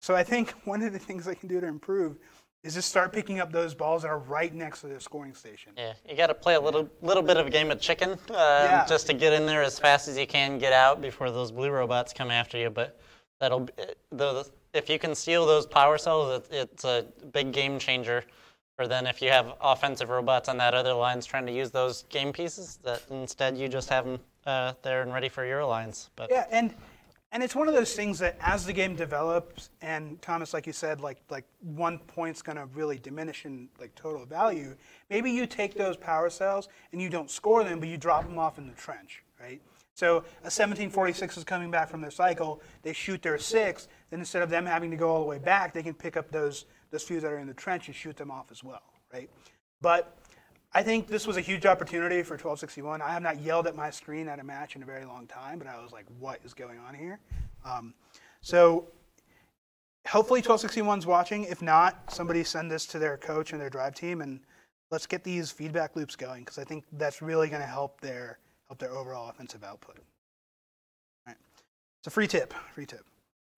[0.00, 2.16] So I think one of the things they can do to improve
[2.62, 5.72] is just start picking up those balls that are right next to their scoring station.
[5.76, 8.34] Yeah, you got to play a little little bit of a game of chicken uh,
[8.34, 8.86] Yeah.
[8.88, 11.70] just to get in there as fast as you can, get out before those blue
[11.70, 12.70] robots come after you.
[12.70, 12.98] But
[13.40, 13.72] that'll be-
[14.10, 18.24] the, if you can steal those power cells, it, it's a big game changer.
[18.76, 22.04] For then, if you have offensive robots on that other lines trying to use those
[22.04, 26.08] game pieces, that instead you just have them uh, there and ready for your lines.
[26.16, 26.72] But Yeah, and
[27.32, 30.72] and it's one of those things that as the game develops, and Thomas, like you
[30.74, 34.76] said, like like one point's gonna really diminish in like total value.
[35.08, 38.38] Maybe you take those power cells and you don't score them, but you drop them
[38.38, 39.60] off in the trench, right?
[39.94, 42.60] So a 1746 is coming back from their cycle.
[42.82, 43.88] They shoot their six.
[44.10, 46.30] Then instead of them having to go all the way back, they can pick up
[46.30, 49.30] those those few that are in the trench and shoot them off as well, right?
[49.80, 50.18] But
[50.74, 53.02] I think this was a huge opportunity for 1261.
[53.02, 55.58] I have not yelled at my screen at a match in a very long time,
[55.58, 57.20] but I was like, what is going on here?
[57.64, 57.92] Um,
[58.40, 58.86] so
[60.08, 61.44] hopefully 1261's watching.
[61.44, 64.40] If not, somebody send this to their coach and their drive team, and
[64.90, 68.38] let's get these feedback loops going because I think that's really going to help their
[68.68, 69.98] help their overall offensive output.
[69.98, 70.04] All
[71.26, 71.36] right.
[72.00, 72.54] It's a free tip.
[72.74, 73.04] Free tip.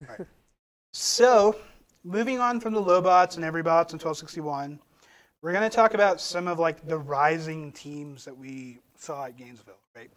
[0.02, 0.26] All right.
[0.92, 1.56] so
[2.02, 4.80] moving on from the Lowbots and Everybots and 1261.
[5.44, 9.36] We're going to talk about some of like the rising teams that we saw at
[9.36, 10.10] Gainesville, right?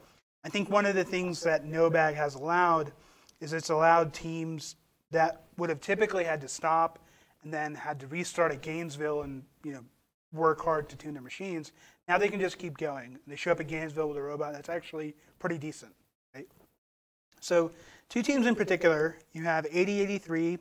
[0.46, 2.94] I think one of the things that NoBag has allowed
[3.42, 4.78] is it's allowed teams
[5.12, 7.00] that would have typically had to stop
[7.44, 9.84] and then had to restart at Gainesville and you know
[10.32, 11.74] work hard to tune their machines.
[12.08, 13.20] Now they can just keep going.
[13.28, 15.92] They show up at Gainesville with a robot that's actually pretty decent,
[16.34, 16.48] right?
[17.42, 17.74] So
[18.08, 20.58] two teams in particular, you have 8083,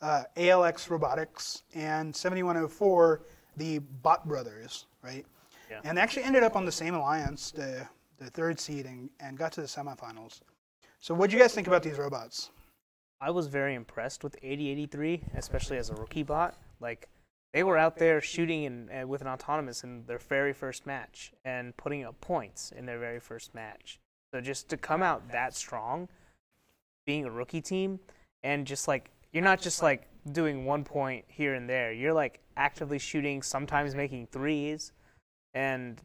[0.00, 3.20] uh, ALX Robotics, and 7104,
[3.58, 5.26] the Bot Brothers, right?
[5.70, 5.80] Yeah.
[5.84, 7.86] And they actually ended up on the same alliance, the,
[8.18, 10.40] the third seed, and, and got to the semifinals.
[11.00, 12.50] So what do you guys think about these robots?
[13.20, 16.56] I was very impressed with 8083, especially as a rookie bot.
[16.80, 17.08] Like
[17.52, 21.32] they were out there shooting in, uh, with an autonomous in their very first match
[21.44, 23.98] and putting up points in their very first match.
[24.32, 26.08] So just to come out that strong,
[27.06, 27.98] being a rookie team,
[28.44, 31.92] and just like you're not just like doing one point here and there.
[31.92, 34.92] You're like actively shooting, sometimes making threes,
[35.54, 36.02] and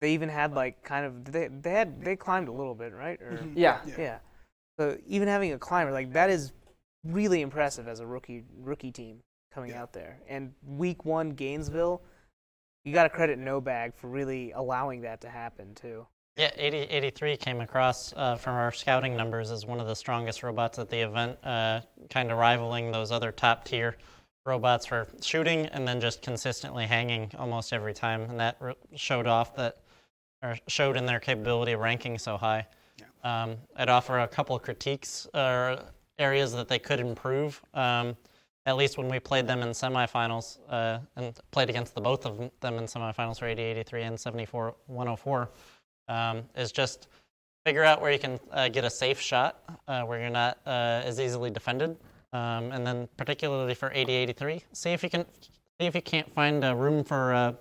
[0.00, 3.20] they even had like kind of they they had they climbed a little bit, right?
[3.20, 3.80] Or Yeah.
[3.86, 3.94] Yeah.
[3.98, 4.18] yeah.
[4.78, 6.52] So even having a climber like that is
[7.04, 9.20] really impressive as a rookie rookie team
[9.52, 9.82] coming Yeah.
[9.82, 10.20] out there.
[10.28, 12.02] And week one Gainesville,
[12.84, 16.06] you got to credit No Bag for really allowing that to happen too.
[16.36, 20.42] Yeah, 80, 83 came across uh, from our scouting numbers as one of the strongest
[20.42, 23.96] robots at the event, uh, kind of rivaling those other top tier
[24.44, 28.22] robots for shooting and then just consistently hanging almost every time.
[28.22, 28.58] And that
[28.94, 29.78] showed off that,
[30.42, 32.66] or showed in their capability of ranking so high.
[33.22, 35.78] Um, I'd offer a couple of critiques or
[36.18, 37.62] areas that they could improve.
[37.72, 38.16] Um,
[38.66, 42.50] at least when we played them in semifinals uh, and played against the both of
[42.60, 45.50] them in semifinals for 80 83 and 74 104
[46.08, 47.08] um, is just
[47.64, 51.02] figure out where you can uh, get a safe shot uh, where you're not uh,
[51.04, 51.96] as easily defended.
[52.34, 55.24] Um, and then particularly for 8083, see if you can
[55.80, 57.52] see if you can't find a room for uh,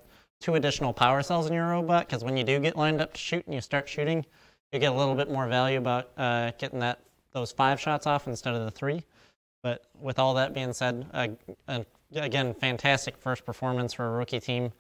[0.42, 2.08] two additional power cells in your robot.
[2.08, 4.26] Because when you do get lined up to shoot and you start shooting,
[4.72, 7.00] you get a little bit more value about uh, getting that
[7.34, 9.04] those five shots off instead of the three.
[9.62, 11.28] But with all that being said, uh,
[11.68, 11.84] uh,
[12.16, 14.74] again, fantastic first performance for a rookie team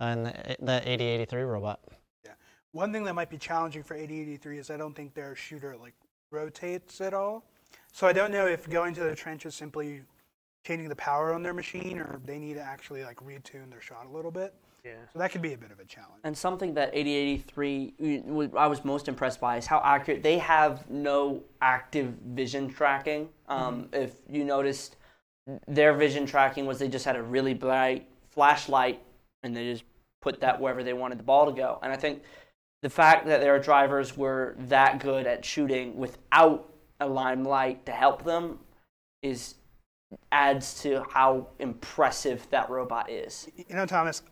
[0.00, 1.80] and the 8083 robot.
[2.24, 2.32] Yeah,
[2.72, 5.94] One thing that might be challenging for 8083 is I don't think their shooter like
[6.30, 7.44] rotates at all.
[7.94, 10.02] So I don't know if going to the trench is simply
[10.66, 14.06] changing the power on their machine or they need to actually like retune their shot
[14.06, 14.52] a little bit.
[14.84, 14.94] Yeah.
[15.12, 16.20] So that could be a bit of a challenge.
[16.24, 20.90] And something that 8083 uh, I was most impressed by is how accurate they have
[20.90, 23.28] no active vision tracking.
[23.48, 24.96] Um, If you noticed,
[25.68, 29.00] their vision tracking was they just had a really bright flashlight
[29.44, 29.84] and they just
[30.20, 31.78] put that wherever they wanted the ball to go.
[31.80, 32.22] And I think
[32.82, 38.24] the fact that their drivers were that good at shooting without a limelight to help
[38.24, 38.58] them
[39.22, 39.54] is
[40.30, 43.48] adds to how impressive that robot is.
[43.56, 44.22] You know, Thomas,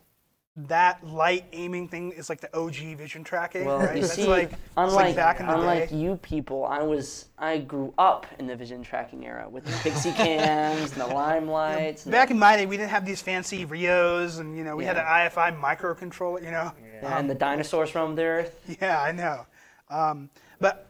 [0.55, 3.97] that light aiming thing is like the OG vision tracking, Well, right?
[3.97, 7.59] you That's see, like, unlike like back in the unlike you people, I was I
[7.59, 12.05] grew up in the vision tracking era with the Pixy cams and the limelights.
[12.05, 14.85] and, Back in my day, we didn't have these fancy Rios, and you know, we
[14.85, 15.25] had Yeah.
[15.25, 16.45] an IFI microcontroller.
[16.45, 16.73] You know,
[17.03, 18.77] and the dinosaurs roamed the earth.
[18.81, 19.47] Yeah, I know.
[19.89, 20.29] Um,
[20.61, 20.87] but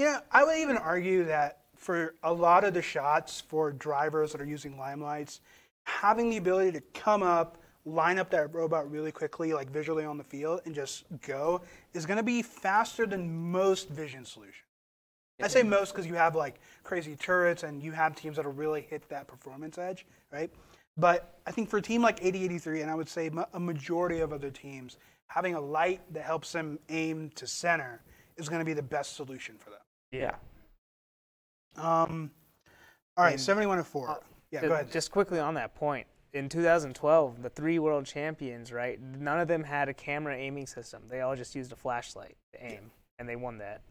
[0.00, 4.40] Know, I would even argue that for a lot of the shots for drivers that
[4.40, 5.40] are using limelights,
[5.84, 10.16] having the ability to come up, line up that robot really quickly, like visually on
[10.16, 11.60] the field, and just go,
[11.92, 14.64] is going to be faster than most vision solutions.
[15.42, 18.82] I say most because you have like crazy turrets and you have teams that'll really
[18.82, 20.50] hit that performance edge, right?
[20.96, 24.32] But I think for a team like 8083, and I would say a majority of
[24.32, 24.96] other teams,
[25.28, 28.02] having a light that helps them aim to center
[28.38, 29.80] is going to be the best solution for them.
[30.12, 30.34] Yeah.
[31.76, 32.30] Um,
[33.16, 34.20] all right, 7104.
[34.50, 34.90] yeah, Ju- go ahead.
[34.92, 39.00] Just quickly on that point, in 2012, the three world champions, right?
[39.00, 41.02] None of them had a camera aiming system.
[41.08, 43.82] They all just used a flashlight to aim, and they won that.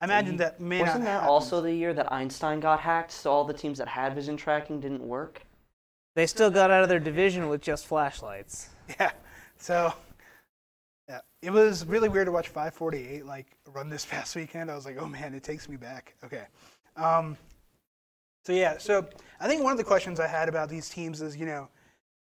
[0.00, 1.28] I imagine that may Wasn't not that happen.
[1.28, 3.10] also the year that Einstein got hacked?
[3.12, 5.42] So all the teams that had vision tracking didn't work.
[6.16, 8.70] They still got out of their division with just flashlights.
[8.98, 9.12] Yeah.
[9.58, 9.92] So,
[11.10, 14.70] yeah, it was really weird to watch 548 like run this past weekend.
[14.70, 16.14] I was like, oh man, it takes me back.
[16.24, 16.44] Okay.
[16.96, 17.36] Um,
[18.44, 19.06] so yeah, so
[19.40, 21.68] I think one of the questions I had about these teams is, you know,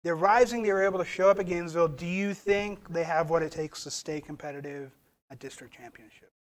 [0.03, 0.63] they're rising.
[0.63, 1.89] They were able to show up at Gainesville.
[1.89, 4.91] Do you think they have what it takes to stay competitive
[5.31, 6.31] at district championship?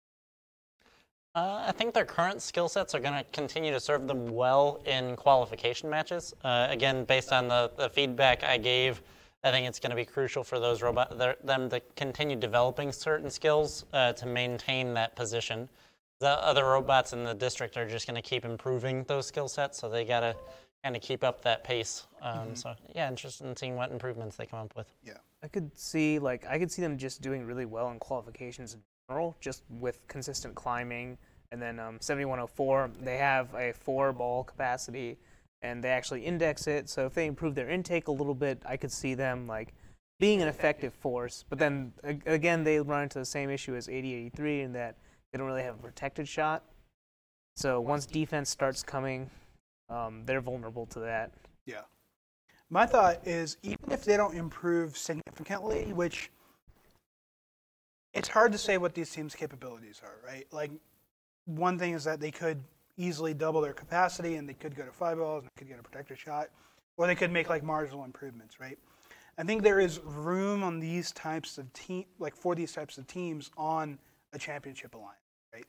[1.36, 4.82] Uh, I think their current skill sets are going to continue to serve them well
[4.86, 6.34] in qualification matches.
[6.44, 9.02] Uh, again, based on the, the feedback I gave,
[9.44, 13.30] I think it's going to be crucial for those robot them to continue developing certain
[13.30, 15.68] skills uh, to maintain that position.
[16.20, 19.78] The other robots in the district are just going to keep improving those skill sets,
[19.78, 20.34] so they got to
[20.82, 22.06] kind of keep up that pace.
[22.22, 24.86] Um, So yeah, interested in seeing what improvements they come up with.
[25.04, 25.18] Yeah.
[25.42, 28.80] I could see like I could see them just doing really well in qualifications in
[29.08, 31.18] general, just with consistent climbing.
[31.52, 35.18] And then um, 7104, they have a four ball capacity,
[35.64, 36.90] and they actually index it.
[36.90, 39.72] So if they improve their intake a little bit, I could see them like
[40.20, 41.44] being an effective force.
[41.48, 41.92] But then
[42.26, 44.96] again, they run into the same issue as 8083 in that
[45.32, 46.64] they don't really have a protected shot.
[47.56, 49.30] So once defense starts coming,
[49.88, 51.32] um, they're vulnerable to that.
[51.64, 51.82] Yeah.
[52.68, 56.30] My thought is even if they don't improve significantly, which
[58.12, 60.46] it's hard to say what these teams' capabilities are, right?
[60.52, 60.72] Like
[61.46, 62.62] one thing is that they could
[62.96, 65.78] easily double their capacity and they could go to five balls and they could get
[65.78, 66.48] a protector shot,
[66.96, 68.78] or they could make like marginal improvements, right?
[69.36, 73.06] I think there is room on these types of team, like for these types of
[73.06, 73.98] teams on
[74.32, 75.18] a championship alliance,
[75.52, 75.66] right?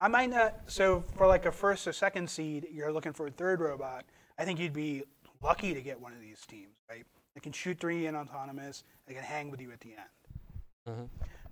[0.00, 0.62] I might not.
[0.66, 4.04] So for like a first or second seed, you're looking for a third robot.
[4.38, 5.04] I think you'd be
[5.42, 7.04] lucky to get one of these teams, right?
[7.34, 8.82] They can shoot three in autonomous.
[9.06, 10.88] They can hang with you at the end.
[10.88, 11.04] Mm-hmm.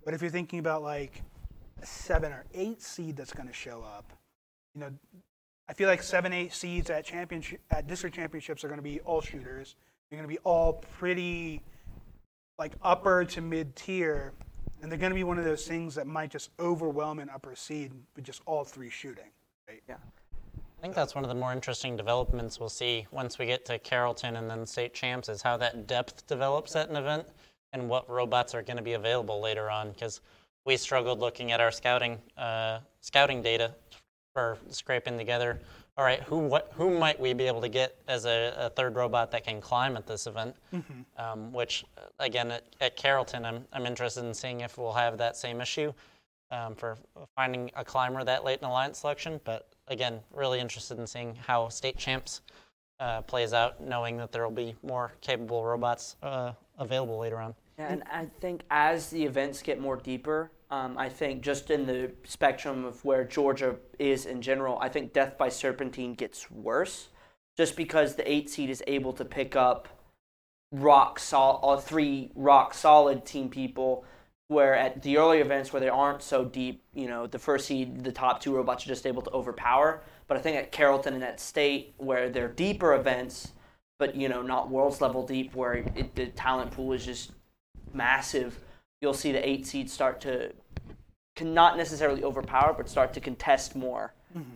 [0.04, 1.22] But if you're thinking about like
[1.80, 4.12] a seven or eight seed that's going to show up,
[4.74, 4.90] you know,
[5.68, 9.00] I feel like seven, eight seeds at championship at district championships are going to be
[9.00, 9.76] all shooters.
[10.10, 11.62] They're going to be all pretty
[12.58, 14.32] like upper to mid tier,
[14.82, 17.54] and they're going to be one of those things that might just overwhelm an upper
[17.54, 19.30] seed with just all three shooting.
[19.68, 19.82] Right?
[19.88, 19.96] Yeah.
[19.96, 23.80] I think that's one of the more interesting developments we'll see once we get to
[23.80, 27.26] Carrollton and then state champs is how that depth develops at an event
[27.72, 29.90] and what robots are going to be available later on.
[29.90, 30.20] Because
[30.64, 33.74] we struggled looking at our scouting uh, scouting data
[34.38, 35.58] for scraping together.
[35.96, 38.94] All right, who what who might we be able to get as a, a third
[38.94, 40.54] robot that can climb at this event?
[41.16, 45.18] Um, which uh, again at, at Carrollton, I'm I'm interested in seeing if we'll have
[45.18, 45.92] that same issue
[46.52, 46.96] um, for
[47.34, 49.40] finding a climber that late in alliance selection.
[49.42, 52.42] But again, really interested in seeing how state champs
[53.00, 57.56] uh, plays out, knowing that there will be more capable robots uh, available later on.
[57.76, 61.86] Yeah, and I think as the events get more deeper, um, I think just in
[61.86, 67.08] the spectrum of where Georgia is in general, I think Death by Serpentine gets worse,
[67.56, 69.88] just because the eight seed is able to pick up
[70.70, 74.04] rock all three rock solid team people.
[74.48, 78.02] Where at the earlier events where they aren't so deep, you know, the first seed,
[78.02, 80.02] the top two robots are just able to overpower.
[80.26, 83.52] But I think at Carrollton and at State, where they're deeper events,
[83.98, 87.32] but you know, not worlds level deep, where it, the talent pool is just
[87.92, 88.58] massive,
[89.00, 90.52] you'll see the eight seeds start to
[91.36, 94.12] can not necessarily overpower, but start to contest more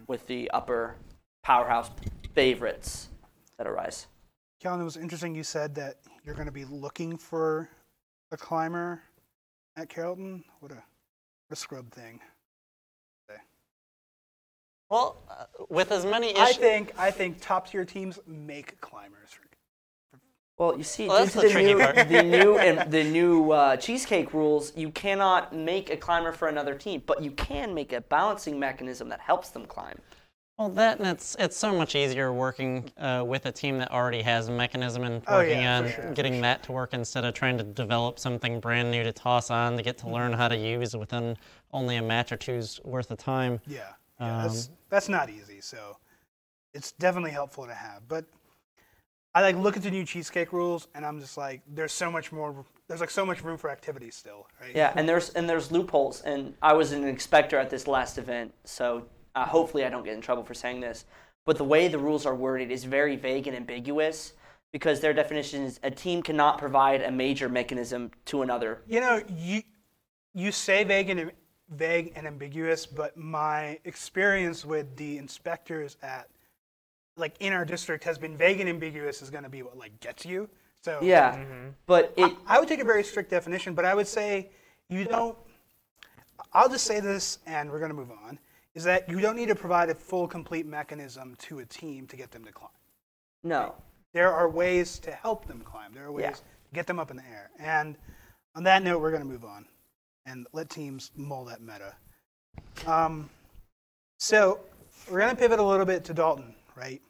[0.08, 0.96] with the upper
[1.44, 1.90] powerhouse
[2.34, 3.08] favorites
[3.56, 4.08] that arise.
[4.60, 7.68] Kellen, it was interesting you said that you're going to be looking for
[8.32, 9.02] a climber
[9.76, 10.44] at Carrollton.
[10.60, 10.82] What a, what
[11.52, 12.20] a scrub thing.
[14.90, 19.30] Well, uh, with as many issues, I think I think top tier teams make climbers.
[20.58, 21.78] Well, you see, Well, due to the the new,
[22.08, 26.74] the new and the new uh, cheesecake rules, you cannot make a climber for another
[26.74, 29.98] team, but you can make a balancing mechanism that helps them climb.
[30.58, 34.22] well, that and it's it's so much easier working uh, with a team that already
[34.22, 37.24] has a mechanism and Oh, working yeah, on sure, for getting that to work instead
[37.24, 40.48] of trying to develop something brand new to toss on to get to learn how
[40.48, 41.36] to use within
[41.72, 43.60] only a match or two's worth of time.
[43.66, 43.92] Yeah,
[44.24, 45.60] yeah that's Um, that's not easy.
[45.60, 45.96] So
[46.74, 48.06] it's definitely helpful to have.
[48.08, 48.26] But
[49.34, 52.32] I like look at the new cheesecake rules, and I'm just like, there's so much
[52.32, 52.64] more.
[52.86, 54.74] There's like so much room for activity still, right?
[54.74, 58.52] Yeah, and there's and there's loopholes, and I was an inspector at this last event,
[58.64, 61.06] so uh, hopefully I don't get in trouble for saying this.
[61.44, 64.34] But the way the rules are worded is very vague and ambiguous
[64.70, 68.82] because their definition is a team cannot provide a major mechanism to another.
[68.86, 69.62] You know, you
[70.34, 71.32] you say vague and
[71.70, 76.28] vague and ambiguous, but my experience with the inspectors at
[77.22, 79.98] like in our district has been vague and ambiguous is going to be what like
[80.00, 80.50] gets you.
[80.82, 81.42] So Yeah,
[81.86, 84.50] but it I would take a very strict definition, but I would say
[84.90, 85.38] you don't.
[86.52, 88.38] I'll just say this, and we're going to move on.
[88.74, 92.16] Is that you don't need to provide a full, complete mechanism to a team to
[92.16, 92.70] get them to climb.
[93.42, 93.74] no.
[94.14, 95.94] There are ways to help them climb.
[95.94, 96.32] There are ways Yeah.
[96.32, 96.42] to
[96.74, 97.50] get them up in the air.
[97.58, 97.96] And
[98.54, 99.64] on that note, we're going to move on
[100.26, 101.94] and let teams mull that meta.
[102.86, 103.30] Um,
[104.18, 104.60] so
[105.10, 107.00] we're going to pivot a little bit to Dalton, right?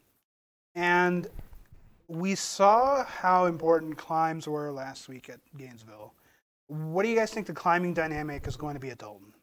[0.75, 1.27] And
[2.07, 6.13] we saw how important climbs were last week at Gainesville.
[6.67, 9.33] What do you guys think the climbing dynamic is going to be at Dalton?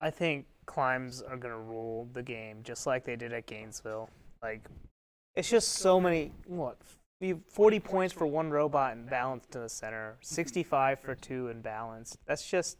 [0.00, 4.08] I think climbs are going to rule the game just like they did at Gainesville.
[4.42, 4.66] Like,
[5.34, 6.78] it's just so many, what,
[7.20, 11.48] we have 40 points for one robot and balanced to the center, 65 for two
[11.48, 12.18] and balanced.
[12.26, 12.78] That's just,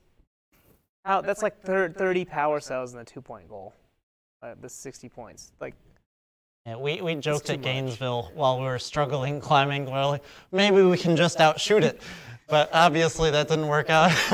[1.05, 3.75] how, that's like 30 power cells in the two point goal.
[4.43, 5.53] Uh, the 60 points.
[5.61, 5.75] Like,
[6.71, 7.65] Yeah, we, we joked too at much.
[7.65, 9.91] Gainesville while we were struggling climbing.
[9.91, 12.01] We're like, maybe we can just outshoot it.
[12.47, 14.13] But obviously that didn't work out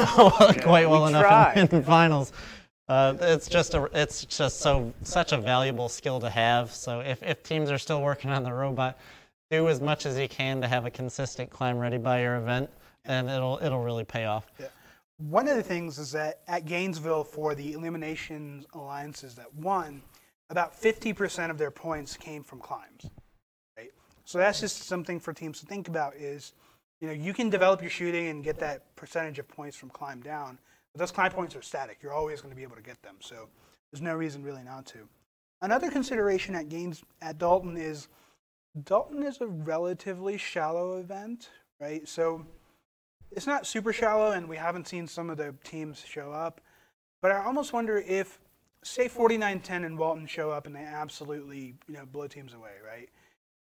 [0.62, 2.34] quite well we enough in, in finals.
[2.88, 6.70] Uh, it's just a, it's just so such a valuable skill to have.
[6.74, 8.98] So if, if teams are still working on the robot,
[9.50, 12.68] do as much as you can to have a consistent climb ready by your event,
[13.06, 14.46] and it'll it'll really pay off.
[15.16, 20.02] One of the things is that at Gainesville, for the elimination alliances that won,
[20.50, 23.10] about 50% of their points came from climbs.
[23.76, 23.90] Right?
[24.24, 26.52] So that's just something for teams to think about is,
[27.00, 30.20] you know, you can develop your shooting and get that percentage of points from climb
[30.20, 30.58] down,
[30.92, 31.98] but those climb points are static.
[32.02, 33.16] You're always going to be able to get them.
[33.20, 33.48] So
[33.92, 35.08] there's no reason really not to.
[35.62, 38.08] Another consideration at Gaines at Dalton is
[38.84, 41.48] Dalton is a relatively shallow event,
[41.80, 42.06] right?
[42.06, 42.44] So
[43.30, 46.60] it's not super shallow, and we haven't seen some of the teams show up.
[47.22, 48.38] But I almost wonder if,
[48.86, 53.08] say, 49-10 and Walton show up and they absolutely, you know, blow teams away, right?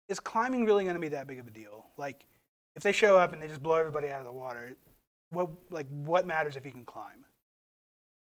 [0.08, 1.86] Is climbing really going to be that big of a deal?
[1.96, 2.24] Like,
[2.76, 4.74] if they show up and they just blow everybody out of the water,
[5.30, 7.24] what like what matters if you can climb?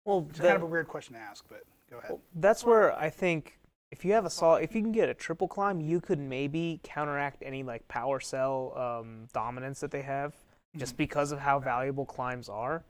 [0.05, 2.19] well, It's the- kind of a weird question to ask, but go ahead.
[2.35, 3.57] that's where I think
[3.91, 6.79] if you have a solid, if you can get a triple climb, you could maybe
[6.83, 10.35] counteract any like power cell um, dominance that they have.
[10.77, 12.83] just because of how valuable climbs are.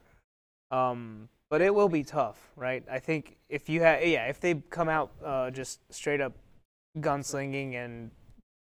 [0.70, 2.82] Um, but it will be tough, right?
[2.90, 6.32] I think if you have, yeah, if they come out uh, just straight up
[6.98, 8.10] gunslinging and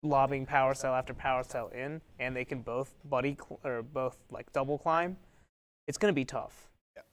[0.03, 4.17] lobbing power cell after power cell in, and they can both buddy cl- or both
[4.29, 5.15] like double climb,
[5.87, 6.67] it's going to be tough.
[6.97, 7.03] Yeah.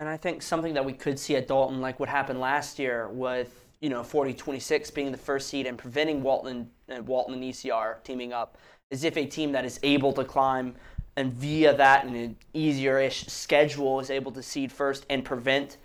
[0.00, 3.08] And I think something that we could see at Dalton, like what happened last year
[3.08, 8.02] with you know 40-26 being the first seed and preventing Walton and Walton and ECR
[8.02, 8.58] teaming up,
[8.90, 10.74] is if a team that is able to climb
[11.16, 15.76] and via that in an easier-ish schedule is able to seed first and prevent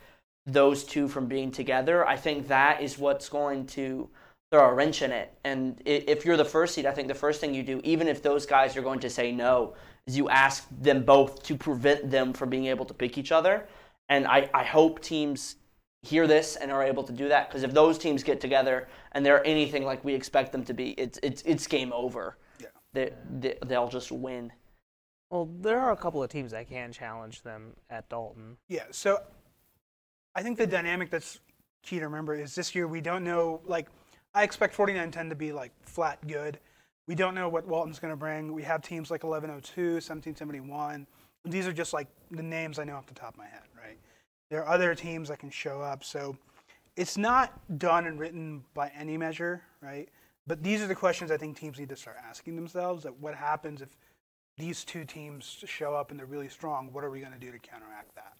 [0.45, 2.07] those two from being together.
[2.07, 4.09] I think that is what's going to
[4.51, 5.33] throw a wrench in it.
[5.43, 8.21] And if you're the first seed, I think the first thing you do, even if
[8.21, 9.73] those guys are going to say no,
[10.07, 13.67] is you ask them both to prevent them from being able to pick each other.
[14.09, 15.55] And I, I hope teams
[16.03, 19.25] hear this and are able to do that because if those teams get together and
[19.25, 22.37] they're anything like we expect them to be, it's it's it's game over.
[22.59, 22.67] Yeah.
[22.93, 24.51] They, they they'll just win.
[25.35, 28.55] Well, there are a couple of teams that can challenge them at Dalton.
[28.69, 29.19] Yeah, so
[30.33, 31.41] I think the dynamic that's
[31.83, 33.87] key to remember is this year we don't know, like,
[34.33, 36.57] I expect 4910 to be, like, flat good.
[37.09, 38.53] We don't know what Walton's going to bring.
[38.53, 41.05] We have teams like 1102, 1771.
[41.43, 43.97] These are just, like, the names I know off the top of my head, right?
[44.49, 46.05] There are other teams that can show up.
[46.05, 46.37] So
[46.95, 50.07] it's not done and written by any measure, right?
[50.47, 53.03] But these are the questions I think teams need to start asking themselves.
[53.03, 53.89] That what happens if
[54.57, 56.89] these two teams show up and they're really strong?
[56.91, 58.33] What are we going to do to counteract that?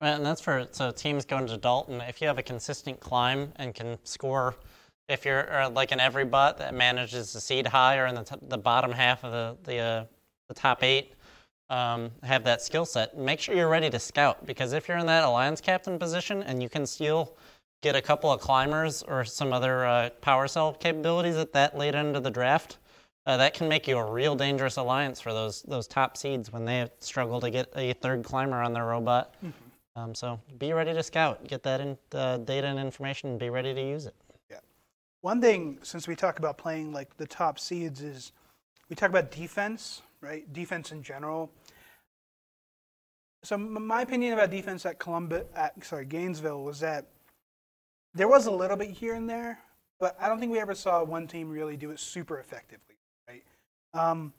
[0.00, 2.00] And that's for so teams going to Dalton.
[2.02, 4.54] If you have a consistent climb and can score,
[5.08, 8.36] if you're uh, like an everybot that manages to seed high or in the, t-
[8.42, 10.04] the bottom half of the the, uh,
[10.48, 11.14] the top eight,
[11.70, 13.16] um, have that skill set.
[13.16, 16.62] Make sure you're ready to scout because if you're in that alliance captain position and
[16.62, 17.34] you can still
[17.82, 21.94] get a couple of climbers or some other uh, power cell capabilities at that late
[21.94, 22.78] end of the draft.
[23.26, 26.64] Uh, that can make you a real dangerous alliance for those those top seeds when
[26.64, 29.34] they struggle to get a third climber on their robot.
[29.96, 33.48] Um, so be ready to scout, get that in, uh, data and information, and be
[33.48, 34.14] ready to use it.
[34.50, 34.58] Yeah.
[35.22, 38.32] One thing, since we talk about playing like the top seeds, is
[38.90, 40.50] we talk about defense, right?
[40.52, 41.50] Defense in general.
[43.42, 47.06] So my opinion about defense at Columbus, at sorry Gainesville, was that
[48.14, 49.60] there was a little bit here and there,
[49.98, 52.95] but I don't think we ever saw one team really do it super effectively?
[53.96, 54.32] Um,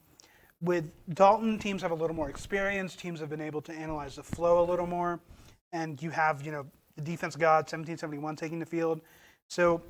[0.62, 2.96] with Dalton, teams have a little more experience.
[2.96, 5.20] Teams have been able to analyze the flow a little more,
[5.72, 9.02] and you have you know the defense god 1771 taking the field.
[9.50, 9.82] So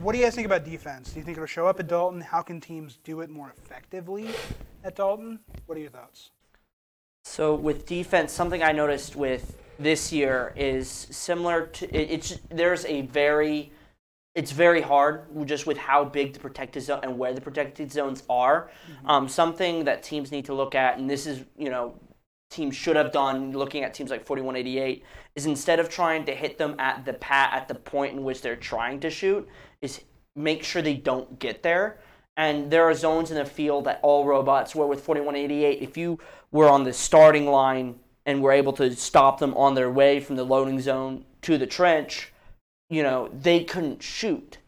[0.00, 1.12] what do you guys think about defense?
[1.12, 2.20] Do you think it'll show up at Dalton?
[2.20, 4.28] How can teams do it more effectively
[4.84, 5.40] at Dalton?
[5.66, 6.30] What are your thoughts?
[7.24, 13.02] So with defense, something I noticed with this year is similar to it's there's a
[13.02, 13.72] very
[14.34, 18.22] it's very hard just with how big the protected zone and where the protected zones
[18.30, 18.70] are.
[19.04, 21.98] Um, something that teams need to look at, and this is you know
[22.50, 25.02] teams should have done looking at teams like 4188
[25.34, 28.42] is instead of trying to hit them at the pat at the point in which
[28.42, 29.48] they're trying to shoot
[29.80, 30.02] is
[30.36, 32.00] make sure they don't get there.
[32.36, 36.18] And there are zones in the field that all robots where with 4188 if you
[36.50, 40.36] were on the starting line and were able to stop them on their way from
[40.36, 42.31] the loading zone to the trench
[42.92, 44.58] you know they couldn't shoot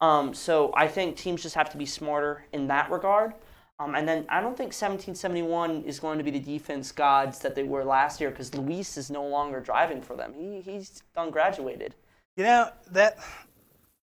[0.00, 3.34] um, so i think teams just have to be smarter in that regard
[3.80, 7.56] um, and then I don't think 1771 is going to be the defense gods that
[7.56, 10.32] they were last year because Luis is no longer driving for them.
[10.32, 11.94] He, he's done graduated.
[12.36, 13.18] You know that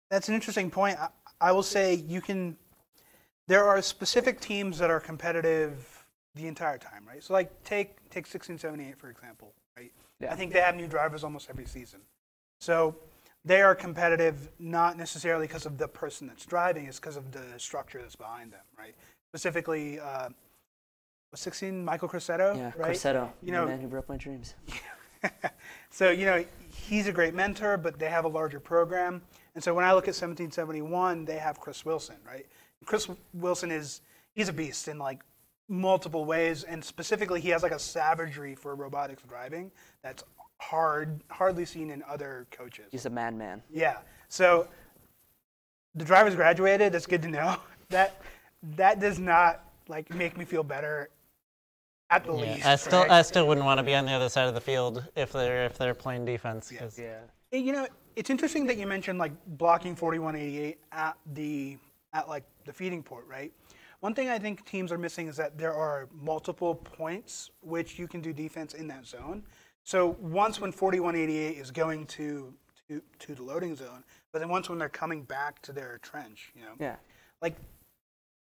[0.10, 0.98] that's an interesting point.
[1.00, 1.08] I,
[1.40, 2.58] I will say you can.
[3.48, 6.06] There are specific teams that are competitive
[6.36, 7.24] the entire time, right?
[7.24, 9.92] So like take take 1678 for example, right?
[10.20, 10.34] Yeah.
[10.34, 12.02] I think they have new drivers almost every season.
[12.60, 12.96] So
[13.44, 17.44] they are competitive not necessarily because of the person that's driving, it's because of the
[17.58, 18.96] structure that's behind them, right?
[19.32, 20.30] Specifically, uh,
[21.32, 22.96] was 16 Michael Cressetto, Yeah, right?
[22.96, 24.56] Corsetto, You know, the man who broke my dreams.
[25.90, 29.22] so you know he's a great mentor, but they have a larger program.
[29.56, 32.46] And so when I look at 1771, they have Chris Wilson, right?
[32.86, 34.02] Chris Wilson is
[34.34, 35.22] he's a beast in like
[35.70, 39.72] multiple ways, and specifically he has like a savagery for robotics driving
[40.04, 40.24] that's
[40.62, 42.86] hard, hardly seen in other coaches.
[42.92, 43.62] He's a madman.
[43.72, 43.98] Yeah.
[44.30, 44.68] So
[45.96, 46.94] the driver's graduated.
[46.94, 47.58] That's good to know.
[47.90, 48.22] That
[48.78, 51.10] that does not like make me feel better
[52.10, 52.66] at the Yeah, least.
[52.66, 53.12] I still right?
[53.12, 55.66] I still wouldn't want to be on the other side of the field if they're
[55.66, 56.72] if they're playing defense.
[56.72, 57.20] 'cause- Yeah.
[57.52, 57.86] Hey, You know,
[58.16, 61.78] it's interesting that you mentioned like blocking 4188 at the
[62.14, 63.52] at like the feeding port, right?
[64.00, 68.08] One thing I think teams are missing is that there are multiple points which you
[68.08, 69.44] can do defense in that zone.
[69.84, 72.54] So once when 4188 is going to
[72.88, 74.04] to, to the loading zone,
[74.34, 76.98] but then once when they're coming back to their trench, you know, Yeah.
[77.42, 77.56] like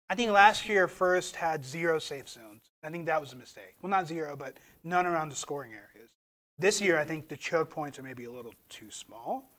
[0.09, 2.69] I think last year first had zero safe zones.
[2.83, 3.75] I think that was a mistake.
[3.81, 6.11] Well, not zero, but none around the scoring areas.
[6.57, 9.49] This year, I think the choke points are maybe a little too small.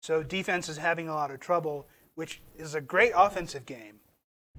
[0.00, 4.00] So defense is having a lot of trouble, which is a great offensive game.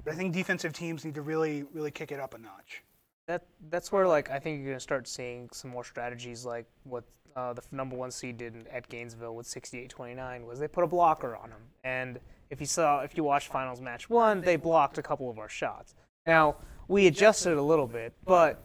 [0.04, 2.82] But I think defensive teams need to really, really kick it up a notch.
[3.28, 7.04] That that's where like I think you're gonna start seeing some more strategies like what
[7.36, 10.88] uh, the number one seed did in- at Gainesville with 68-29 was they put a
[10.88, 12.20] blocker on him, and
[12.50, 15.50] if you saw if you watched finals match one, they blocked a couple of our
[15.50, 15.96] shots.
[16.28, 16.58] Now
[16.88, 18.62] we adjusted a little bit, but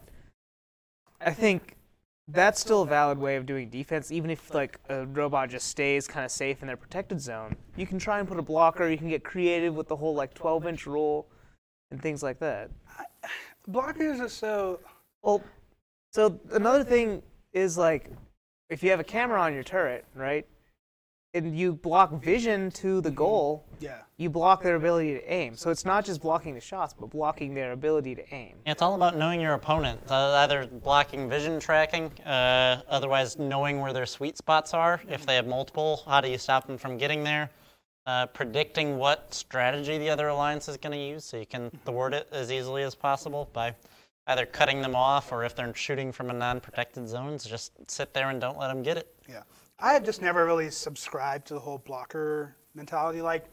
[1.21, 1.77] I think
[2.27, 4.11] that's still a valid way of doing defense.
[4.11, 7.87] Even if like a robot just stays kind of safe in their protected zone, you
[7.87, 8.87] can try and put a blocker.
[8.87, 11.27] You can get creative with the whole like 12-inch rule
[11.91, 12.69] and things like that.
[13.71, 14.79] Blockers are so.
[15.21, 15.43] Well,
[16.11, 17.21] so another thing
[17.53, 18.09] is like
[18.69, 20.45] if you have a camera on your turret, right?
[21.35, 23.99] And you block vision to the goal, Yeah.
[24.17, 25.55] you block their ability to aim.
[25.55, 28.55] So it's not just blocking the shots, but blocking their ability to aim.
[28.65, 33.93] It's all about knowing your opponent, uh, either blocking vision tracking, uh, otherwise knowing where
[33.93, 35.01] their sweet spots are.
[35.07, 37.51] If they have multiple, how do you stop them from getting there?
[38.05, 42.13] Uh, predicting what strategy the other alliance is going to use so you can thwart
[42.13, 43.75] it as easily as possible by
[44.27, 48.29] either cutting them off or if they're shooting from a non-protected zones, just sit there
[48.29, 49.13] and don't let them get it.
[49.27, 49.43] Yeah.
[49.79, 53.21] I have just never really subscribed to the whole blocker mentality.
[53.21, 53.45] Like,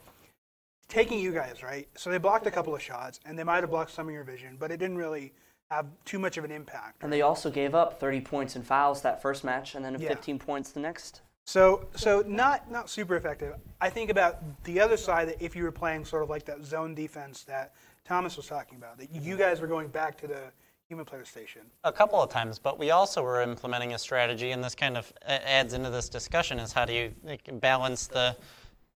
[0.89, 1.89] taking you guys, right?
[1.97, 4.25] So they blocked a couple of shots, and they might have blocked some of your
[4.25, 5.33] vision, but it didn't really
[5.71, 7.03] have too much of an impact.
[7.03, 10.09] And they also gave up 30 points in fouls that first match, and then Yeah.
[10.09, 11.23] 15 points the next.
[11.47, 13.55] So, so not not super effective.
[13.81, 16.65] I think about the other side that if you were playing sort of like that
[16.65, 17.73] zone defense that
[18.05, 20.41] Thomas was talking about, that you guys were going back to the
[20.89, 21.63] human player station.
[21.85, 25.13] A couple of times, but we also were implementing a strategy, and this kind of
[25.25, 27.13] uh, adds into this discussion: is how do you
[27.61, 28.37] balance the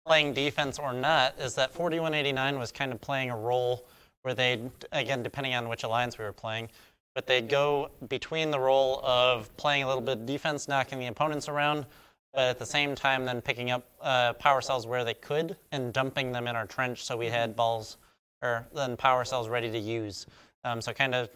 [0.08, 1.40] playing defense or not?
[1.40, 3.86] Is that 4189 was kind of playing a role
[4.24, 4.60] where they,
[4.92, 6.70] again, depending on which alliance we were playing,
[7.14, 11.06] but they'd go between the role of playing a little bit of defense, knocking the
[11.06, 11.86] opponents around,
[12.34, 15.94] but at the same time then picking up uh, power cells where they could and
[15.94, 17.98] dumping them in our trench so we had balls
[18.42, 20.26] or then power cells ready to use.
[20.64, 21.30] Um, so kind of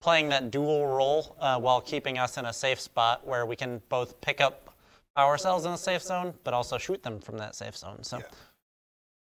[0.00, 3.80] playing that dual role uh, while keeping us in a safe spot where we can
[3.88, 4.74] both pick up
[5.16, 8.02] power cells in a safe zone, but also shoot them from that safe zone.
[8.02, 8.24] So, Yeah.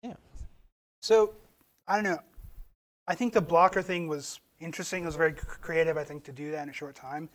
[0.02, 0.14] yeah.
[1.00, 1.34] So,
[1.86, 2.20] I don't know.
[3.07, 5.04] I think the blocker thing was interesting.
[5.04, 7.28] It was very creative, I think, to do that in a short time.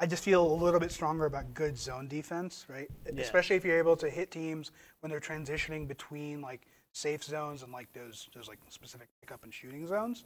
[0.00, 2.88] I just feel a little bit stronger about good zone defense, right?
[3.22, 4.70] Especially if you're able to hit teams
[5.00, 9.52] when they're transitioning between like safe zones and like those those like specific pickup and
[9.52, 10.24] shooting zones.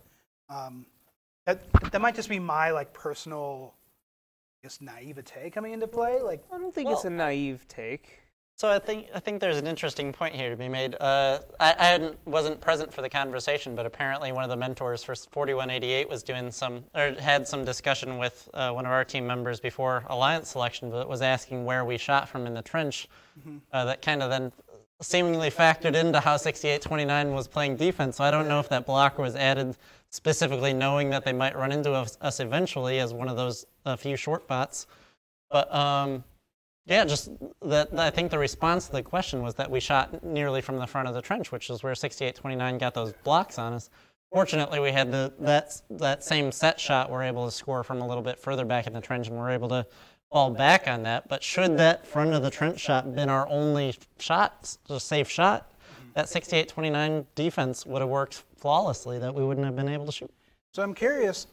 [0.51, 0.87] Um,
[1.47, 1.61] that
[1.91, 3.75] that might just be my like personal,
[4.63, 6.21] I guess, naivete coming into play.
[6.21, 8.21] Like, I don't think it's a naive take.
[8.63, 10.95] So I think I think there's an interesting point here to be made.
[11.01, 15.03] Uh, I, I hadn't, wasn't present for the conversation, but apparently one of the mentors
[15.03, 19.27] for 4188 was doing some or had some discussion with uh, one of our team
[19.27, 23.09] members before alliance selection, but was asking where we shot from in the trench.
[23.73, 24.53] Uh, that kind of then
[25.01, 28.19] seemingly factored into how 6829 was playing defense.
[28.19, 29.77] So I don't know if that blocker was added
[30.11, 33.67] specifically knowing that they might run into us, us eventually as one of those
[33.99, 34.87] few short bots.
[35.51, 36.23] But um,
[36.87, 37.31] yeah, just
[37.63, 37.97] that.
[37.99, 41.09] I think the response to the question was that we shot nearly from the front
[41.09, 43.89] of the trench, which is where 6829 got those blocks on us.
[44.33, 47.11] Fortunately, we had the that that same set shot.
[47.11, 49.51] We're able to score from a little bit further back in the trench, and we're
[49.51, 49.87] able to
[50.31, 51.29] fall back on that.
[51.29, 55.71] But should that front of the trench shot been our only shot, just safe shot,
[56.15, 59.19] that 6829 defense would have worked flawlessly.
[59.19, 60.31] That we wouldn't have been able to shoot.
[60.75, 61.47] so I'm curious.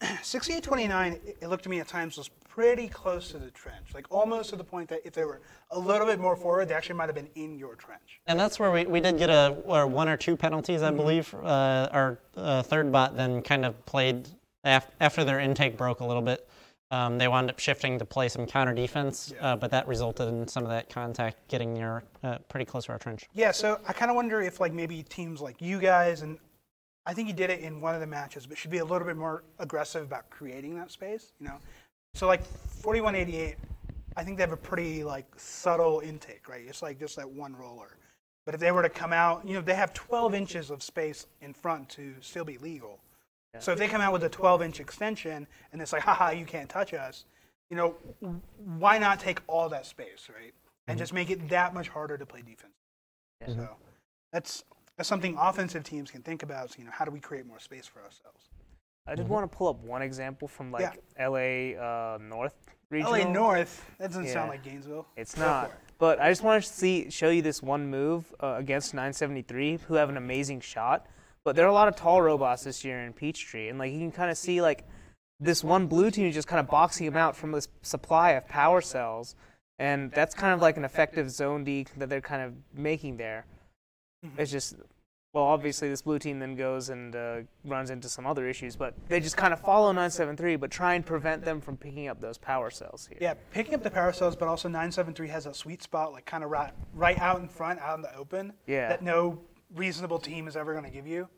[0.22, 4.04] 6829, it- it looked to me at times was pretty close to the trench, like
[4.10, 5.40] almost to the point that if they were
[5.70, 8.20] a little bit more forward, they actually might have been in your trench.
[8.26, 11.32] And that's where we, we did get a or one or two penalties, I believe.
[11.34, 14.26] Uh, our uh, third bot then kind of played
[14.64, 16.48] af- after their intake broke a little bit.
[16.90, 20.48] Um, they wound up shifting to play some counter defense, uh, but that resulted in
[20.48, 23.28] some of that contact getting near uh, pretty close to our trench.
[23.34, 26.40] Yeah, so I kind of wonder if like maybe teams like you guys and
[27.08, 29.06] I think you did it in one of the matches, but should be a little
[29.06, 31.32] bit more aggressive about creating that space.
[31.40, 31.58] You know,
[32.14, 33.56] so like 4188,
[34.16, 36.64] I think they have a pretty like subtle intake, right?
[36.66, 37.96] It's like just that one roller.
[38.44, 41.26] But if they were to come out, you know, they have 12 inches of space
[41.42, 42.98] in front to still be legal.
[43.60, 46.44] So if they come out with a 12 inch extension and it's like, haha, you
[46.44, 47.24] can't touch us,
[47.70, 47.96] you know,
[48.78, 50.52] why not take all that space, right?
[50.86, 50.98] And mm-hmm.
[50.98, 52.72] just make it that much harder to play defense.
[53.46, 53.68] So
[54.32, 54.64] that's
[54.96, 56.76] that's something offensive teams can think about.
[56.76, 58.48] You know, how do we create more space for ourselves?
[59.08, 62.54] I did want to pull up one example from like LA uh, North
[62.90, 63.12] regional.
[63.12, 63.84] LA North.
[63.98, 65.06] That doesn't sound like Gainesville.
[65.16, 65.72] It's not.
[65.98, 69.94] But I just want to see show you this one move uh, against 973, who
[69.94, 71.06] have an amazing shot.
[71.44, 73.98] But there are a lot of tall robots this year in Peachtree, and like you
[73.98, 74.86] can kind of see like
[75.40, 78.46] this one blue team is just kind of boxing them out from this supply of
[78.48, 79.34] power cells,
[79.78, 83.46] and that's kind of like an effective zone D that they're kind of making there.
[84.36, 84.74] It's just
[85.34, 88.94] well, obviously this blue team then goes and uh, runs into some other issues, but
[89.08, 92.38] they just kind of follow 973, but try and prevent them from picking up those
[92.38, 93.18] power cells here.
[93.20, 96.42] Yeah, picking up the power cells, but also 973 has a sweet spot, like kind
[96.44, 98.88] of right, right out in front, out in the open, Yeah.
[98.88, 99.38] that no
[99.74, 101.28] reasonable team is ever going to give you.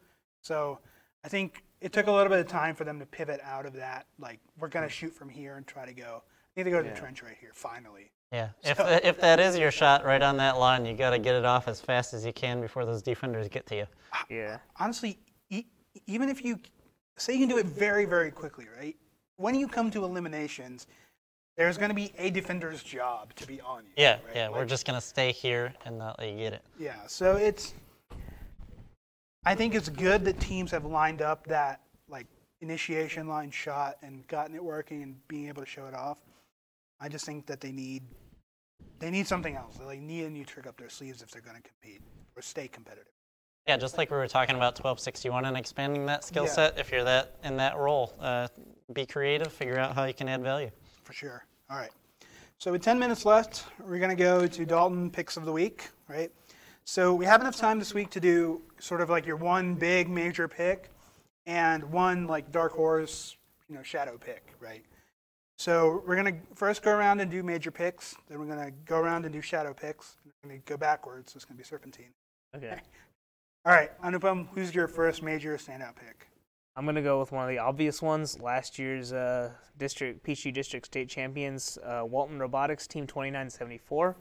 [0.41, 0.79] So
[1.25, 3.73] I think it took a little bit of time for them to pivot out of
[3.75, 4.07] that.
[4.21, 6.23] Like, we're going to shoot from here and try to go.
[6.57, 8.13] I need to go to the trench right here, finally.
[8.33, 11.35] Yeah, if, if that is your shot right on that line, you got to get
[11.35, 13.87] it off as fast as you can before those defenders get to you.
[14.13, 14.59] Ah, yeah.
[14.79, 15.19] Honestly,
[15.51, 15.67] e-
[16.07, 16.59] even if you
[17.17, 18.97] say you can do it very, very quickly, right?
[19.37, 20.87] When you come to eliminations,
[21.57, 23.93] there's going to be a defender's job to be on you.
[23.97, 24.21] Yeah, right?
[24.35, 26.63] yeah, we're just gonna stay here and not let you get it.
[26.79, 27.75] Yeah, so it's.
[29.45, 32.27] I think it's good that teams have lined up that like
[32.61, 36.19] initiation line shot and gotten it working and being able to show it off.
[37.01, 38.03] I just think that they need
[39.01, 39.77] they need something else.
[39.79, 42.03] They like, need a new trick up their sleeves if they're going to compete
[42.37, 43.13] or stay competitive.
[43.67, 46.51] Yeah, just like we were talking about 1261 and expanding that skill Yeah.
[46.53, 46.79] set.
[46.79, 48.49] If you're that in that role, uh,
[48.93, 50.71] be creative, figure out how you can add value.
[51.05, 51.45] For sure.
[51.69, 51.91] All right.
[52.59, 55.89] So with 10 minutes left, we're going to go to Dalton picks of the week,
[56.09, 56.31] right?
[56.85, 60.09] So we have enough time this week to do sort of like your one big
[60.09, 60.91] major pick
[61.47, 63.37] and one like dark horse,
[63.69, 64.85] you know, shadow pick, right?
[65.61, 68.71] So we're going to first go around and do major picks, then we're going to
[68.87, 70.17] go around and do shadow picks.
[70.25, 72.15] We're going to go backwards, so it's going to be serpentine.
[72.57, 72.81] Okay.
[73.67, 76.29] All right, Anupam, who's your first major standout pick?
[76.77, 78.41] I'm gonna go with one of the obvious ones.
[78.41, 84.17] Last year's uh, district Peachtree District State Champions, uh, Walton Robotics Team 2974.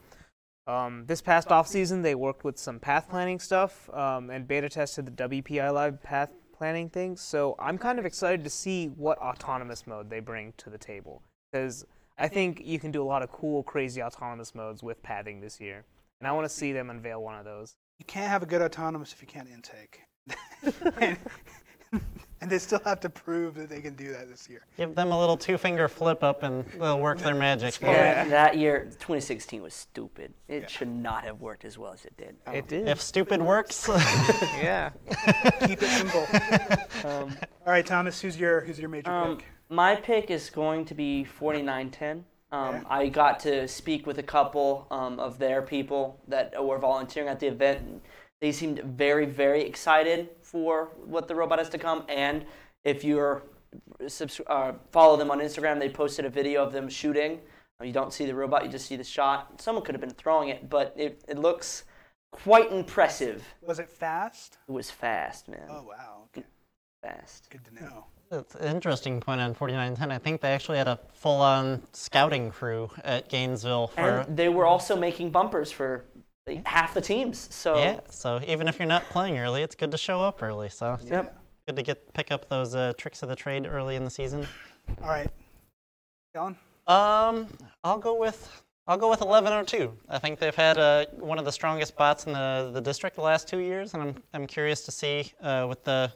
[0.67, 5.05] Um, this past offseason, they worked with some path planning stuff um, and beta tested
[5.05, 7.21] the WPILib path planning things.
[7.21, 11.21] So I'm kind of excited to see what autonomous mode they bring to the table
[11.51, 11.85] because
[12.17, 15.59] I think you can do a lot of cool, crazy autonomous modes with pathing this
[15.59, 15.83] year,
[16.19, 17.75] and I want to see them unveil one of those.
[17.99, 20.01] You can't have a good autonomous if you can't intake.
[21.01, 21.17] and,
[22.41, 24.61] and they still have to prove that they can do that this year.
[24.77, 27.79] Give them a little two finger flip up and they'll work their magic.
[27.81, 28.25] Yeah.
[28.25, 30.33] That year, 2016 was stupid.
[30.47, 30.67] It Yeah.
[30.67, 32.35] should not have worked as well as it did.
[32.53, 32.87] It did.
[32.87, 33.89] If stupid works,
[34.61, 34.91] yeah.
[35.65, 36.27] Keep it simple.
[37.09, 37.35] Um,
[37.65, 39.45] All right, Thomas, who's your who's your major Um, pick?
[39.70, 42.26] My pick is going to be 4910.
[42.51, 42.84] Um, Okay.
[42.89, 47.39] I got to speak with a couple um, of their people that were volunteering at
[47.39, 47.80] the event.
[47.82, 48.01] And
[48.41, 52.03] they seemed very, very excited for what the robot has to come.
[52.09, 52.45] And
[52.84, 53.43] if you're
[54.07, 57.39] subs- uh, follow them on Instagram, they posted a video of them shooting.
[57.80, 59.61] Uh, You don't see the robot, you just see the shot.
[59.61, 61.84] Someone could have been throwing it, but it, it looks
[62.32, 63.43] quite impressive.
[63.61, 64.57] Was it fast?
[64.67, 65.67] It was fast, man.
[65.70, 66.45] Oh wow, okay.
[67.03, 67.47] Fast.
[67.51, 68.05] good to know.
[68.30, 70.11] That's an interesting point on 4910.
[70.11, 74.01] I think they actually had a full on scouting crew at Gainesville for.
[74.01, 76.05] And they were also making bumpers for
[76.65, 77.47] half the teams.
[77.51, 80.69] So yeah, so even if you're not playing early, it's good to show up early.
[80.69, 81.41] So Yep.
[81.67, 84.47] good to get pick up those uh, tricks of the trade early in the season.
[85.01, 85.30] All right,
[86.34, 86.55] Kellen.
[86.88, 87.47] Um,
[87.84, 89.91] I'll go with I'll go with 1102.
[90.09, 93.21] I think they've had uh, one of the strongest bots in the, the district the
[93.21, 96.11] last two years, and I'm I'm curious to see uh, with the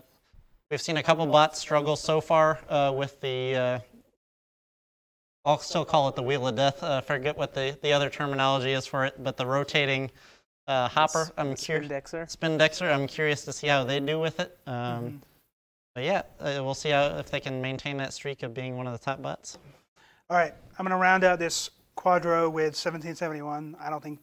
[0.74, 3.55] we've seen a couple bots struggle so far uh, with the.
[3.55, 3.80] Uh,
[5.45, 6.82] I'll still call it the wheel of death.
[6.82, 10.09] Uh, forget what the, the other terminology is for it, but the rotating
[10.67, 11.30] uh, hopper.
[11.38, 11.91] I'm curious.
[11.91, 12.36] Spindexer.
[12.36, 12.91] Spindexer.
[12.91, 14.57] I'm curious to see how they do with it.
[14.65, 15.21] Um,
[15.93, 18.88] But yeah, uh, we'll see how if they can maintain that streak of being one
[18.88, 19.59] of the top bots.
[20.32, 23.76] All right, I'm going to round out this quadro with 1771.
[23.80, 24.19] I don't think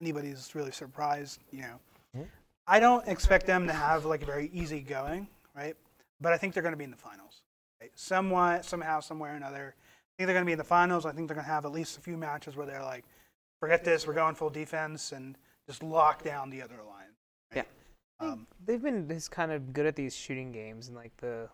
[0.00, 1.40] anybody's really surprised.
[1.50, 2.26] You know,
[2.68, 5.76] I don't expect them to have like a very easy going, right?
[6.20, 7.42] But I think they're going to be in the finals.
[7.80, 7.90] Right?
[7.94, 9.74] Somewhat, somehow, somewhere or another.
[9.76, 11.06] I think they're going to be in the finals.
[11.06, 13.04] I think they're going to have at least a few matches where they're like,
[13.58, 15.36] forget this, we're going full defense and
[15.66, 17.08] just lock down the other line.
[17.54, 17.62] Yeah.
[18.18, 21.48] Um, They've been this kind of good at these shooting games and like the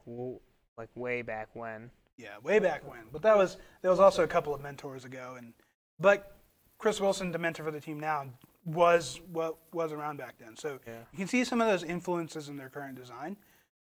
[0.76, 1.90] like way back when.
[2.18, 3.02] Yeah, way back when.
[3.12, 5.52] But that was there was also a couple of mentors ago, and
[6.00, 6.36] but
[6.78, 8.26] Chris Wilson, the mentor for the team now,
[8.64, 10.56] was what was around back then.
[10.56, 10.94] So Yeah.
[11.12, 13.36] you can see some of those influences in their current design.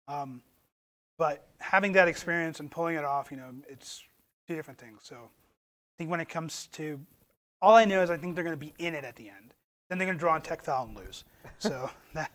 [0.07, 0.41] Um,
[1.17, 4.03] but having that experience and pulling it off, you know, it's
[4.47, 5.01] two different things.
[5.03, 6.99] So I think when it comes to
[7.61, 9.53] all I know is I think they're going to be in it at the end.
[9.89, 11.23] Then they're going to draw on tech foul and lose.
[11.59, 12.31] So that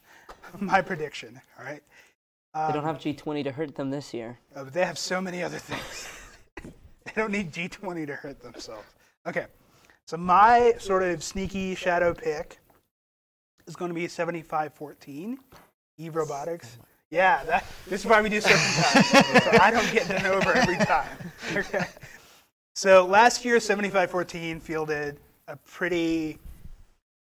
[0.60, 1.40] my prediction.
[1.58, 1.82] All right.
[2.54, 4.38] they don't Um, have G20 to hurt them this year.
[4.54, 6.08] uh, but they have so many other things.
[7.04, 8.86] they don't need G20 to hurt themselves.
[9.26, 9.46] Okay,
[10.06, 12.60] so my sort of sneaky shadow pick
[13.66, 15.38] is going to be 7514,
[15.98, 16.78] Eve Robotics.
[17.10, 19.42] Yeah, that, this is why we do serpentine.
[19.42, 21.08] so I don't get done over every time.
[21.54, 21.84] Okay.
[22.74, 26.38] So last year, 7514 fielded a pretty,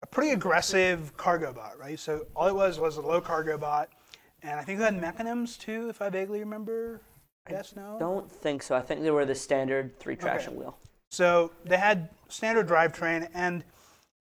[0.01, 1.99] a pretty aggressive cargo bot, right?
[1.99, 3.89] So all it was was a low cargo bot,
[4.41, 7.01] and I think they had mechanisms too, if I vaguely remember.
[7.49, 7.97] Yes, no.
[7.99, 8.75] Don't think so.
[8.75, 10.77] I think they were the standard three traction wheel.
[11.11, 13.63] So they had standard drivetrain, and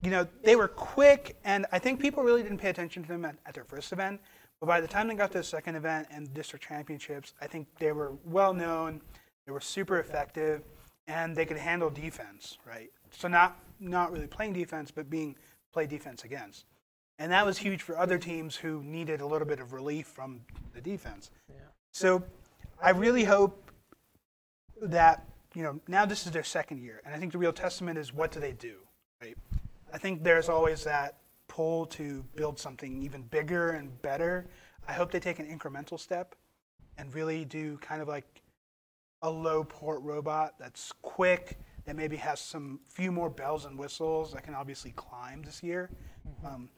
[0.02, 3.24] you know they were quick, and I think people really didn't pay attention to them
[3.24, 4.20] at, at their first event.
[4.62, 7.66] But by the time they got to the second event and district championships, I think
[7.80, 9.00] they were well known.
[9.44, 10.62] They were super effective,
[11.08, 12.88] and they could handle defense, right?
[13.10, 15.34] So not not really playing defense, but being
[15.72, 16.66] play defense against,
[17.18, 20.42] and that was huge for other teams who needed a little bit of relief from
[20.72, 21.32] the defense.
[21.48, 21.56] Yeah.
[21.90, 22.22] So
[22.80, 23.68] I really hope
[24.80, 27.98] that you know now this is their second year, and I think the real testament
[27.98, 28.76] is what do they do,
[29.20, 29.36] right?
[29.92, 31.16] I think there's always that
[31.49, 34.47] pull to build something even bigger and better.
[34.88, 36.34] I hope they take an incremental step
[36.99, 38.43] and really do kind of like
[39.22, 44.32] a low port robot that's quick, that maybe has some few more bells and whistles
[44.32, 45.90] that can obviously climb this year.
[46.45, 46.68] Um,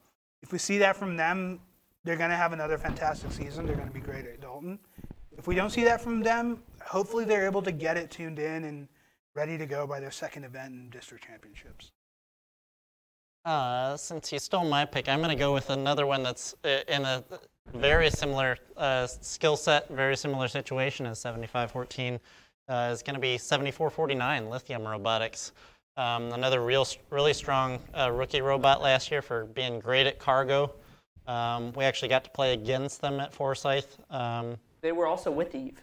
[0.41, 1.59] if we see that from them,
[2.03, 3.65] they're going to have another fantastic season.
[3.65, 4.79] They're going to be great at Dalton.
[5.37, 8.63] If we don't see that from them, hopefully they're able to get it tuned in
[8.63, 8.87] and
[9.33, 11.91] ready to go by their second event in district championships.
[13.45, 16.79] Uh, since you stole my pick, I'm going to go with another one that's uh,
[16.87, 17.23] in a
[17.75, 22.19] very similar uh, skill set, very similar situation as 7514.
[22.67, 25.51] Uh, is going to be 7449 Lithium Robotics.
[25.97, 30.73] Um, another real, really strong uh, rookie robot last year for being great at cargo.
[31.27, 33.99] Um, we actually got to play against them at Forsyth.
[34.09, 35.77] Um, They were also with Eve.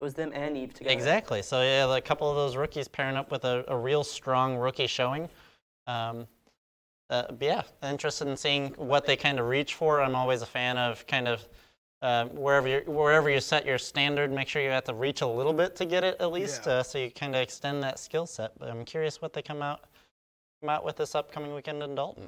[0.00, 0.92] It was them and Eve together.
[0.92, 1.42] Exactly.
[1.42, 4.86] So yeah, a couple of those rookies pairing up with a, a real strong rookie
[4.86, 5.28] showing.
[5.88, 6.28] Um,
[7.10, 10.00] uh, but yeah, interested in seeing what they kind of reach for.
[10.02, 11.46] I'm always a fan of kind of
[12.02, 15.26] uh, wherever you wherever you set your standard, make sure you have to reach a
[15.26, 16.74] little bit to get it at least, Yeah.
[16.74, 18.52] uh, so you kind of extend that skill set.
[18.58, 19.80] But I'm curious what they come out
[20.60, 22.24] come out with this upcoming weekend in Dalton.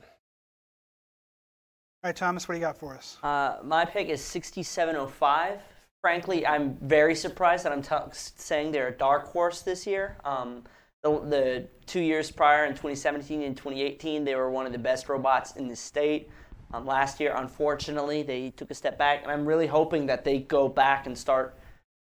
[2.03, 3.18] All right, Thomas, what do you got for us?
[3.22, 5.59] Uh, my pick is 6705.
[6.01, 10.16] Frankly, I'm very surprised that I'm t- saying they're a dark horse this year.
[10.24, 10.64] Um,
[11.03, 15.09] the, the two years prior, in 2017 and 2018, they were one of the best
[15.09, 16.28] robots in the state.
[16.72, 20.40] Um, last year, unfortunately, they took a step back, and I'm really hoping that they
[20.40, 21.59] go back and start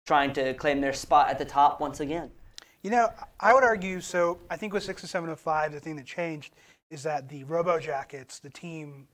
[0.06, 2.30] trying to claim their spot at the top once again.
[2.82, 3.10] You know,
[3.40, 4.38] I would argue so.
[4.50, 6.54] I think with 6705, the thing that changed
[6.90, 9.06] is that the RoboJackets, the team,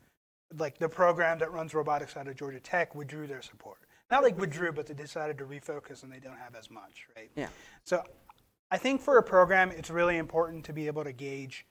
[0.56, 3.78] like the program that runs robotics out of Georgia Tech, withdrew their support.
[4.10, 7.30] Not like withdrew, but they decided to refocus and they don't have as much, right?
[7.34, 7.48] Yeah.
[7.84, 8.04] So
[8.70, 11.66] I think for a program, it's really important to be able to gauge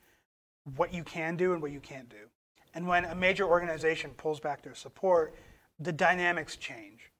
[0.76, 2.28] what you can do and what you can't do.
[2.74, 5.34] And when a major organization pulls back their support,
[5.78, 7.10] the dynamics change.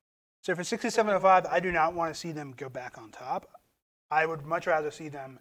[0.41, 3.49] So for 6705, I do not want to see them go back on top.
[4.11, 5.39] I would much rather see them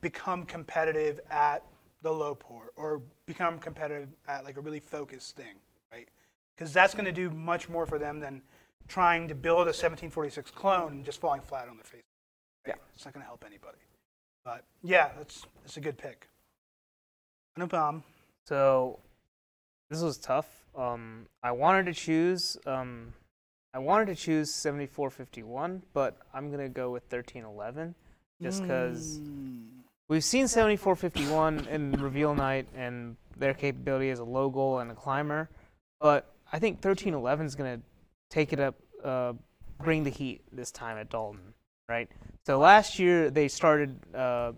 [0.00, 1.62] become competitive at
[2.02, 5.56] the low port or become competitive at like a really focused thing,
[5.92, 6.08] right?
[6.56, 8.42] Because that's going to do much more for them than
[8.88, 12.02] trying to build a 1746 clone and just falling flat on their face.
[12.66, 12.74] Yeah.
[12.94, 13.78] It's not going to help anybody.
[14.44, 16.28] But yeah, that's that's a good pick.
[17.56, 18.02] No problem.
[18.46, 18.98] So
[19.90, 20.46] this was tough.
[20.76, 22.58] Um, I wanted to choose.
[22.66, 23.14] Um,
[23.72, 27.94] I wanted to choose 7451, but I'm gonna go with 1311,
[28.42, 29.80] just because Mm.
[30.08, 34.94] we've seen 7451 in reveal night and their capability as a low goal and a
[34.94, 35.48] climber,
[36.00, 37.80] but I think 1311 is gonna
[38.30, 39.32] take it up, uh,
[39.78, 41.54] bring the heat this time at Dalton,
[41.88, 42.08] right?
[42.46, 44.52] So last year they started uh,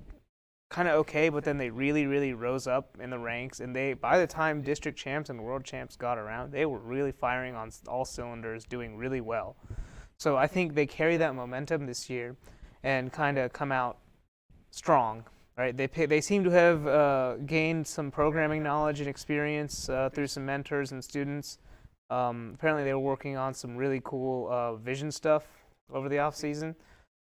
[0.68, 3.60] kind of okay, but then they really, really rose up in the ranks.
[3.60, 7.12] And they, by the time district champs and world champs got around, they were really
[7.12, 9.56] firing on all cylinders, doing really well.
[10.18, 12.36] So I think they carry that momentum this year,
[12.82, 13.98] and kind of come out
[14.70, 15.24] strong.
[15.56, 15.74] Right?
[15.74, 20.44] They they seem to have uh, gained some programming knowledge and experience uh, through some
[20.44, 21.58] mentors and students.
[22.10, 25.44] Um, apparently, they were working on some really cool uh, vision stuff
[25.92, 26.76] over the off season.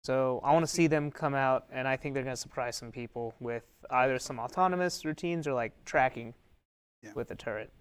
[0.04, 2.76] So I want to see them come out, and I think they're going to surprise
[2.76, 6.34] some people with either some autonomous routines or like tracking
[7.02, 7.14] Yeah.
[7.16, 7.72] with the turret.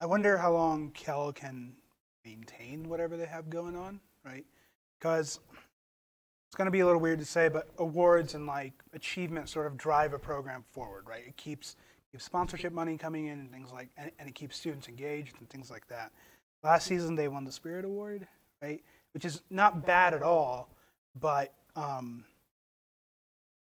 [0.00, 1.74] I wonder how long Kell can
[2.24, 4.44] maintain whatever they have going on, right?
[4.98, 5.38] Because
[6.48, 9.66] it's going to be a little weird to say, but awards and like achievements sort
[9.68, 11.24] of drive a program forward, right?
[11.26, 11.76] It keeps
[12.10, 15.48] keeps sponsorship money coming in and things like, and, and it keeps students engaged and
[15.48, 16.10] things like that.
[16.64, 18.26] Last season they won the Spirit Award,
[18.60, 18.82] right?
[19.14, 20.68] Which is not bad at all,
[21.18, 22.24] but um,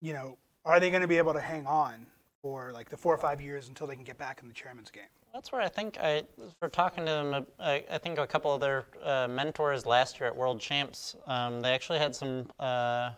[0.02, 2.06] you know, are they going to be able to hang on
[2.42, 4.92] for like the four or five years until they can get back in the chairman's
[4.92, 5.04] game?
[5.34, 6.24] That's where I think I,
[6.60, 10.20] for talking to them, uh, I, I think a couple of their uh, mentors last
[10.20, 13.10] year at World Champs, um, they actually had some uh,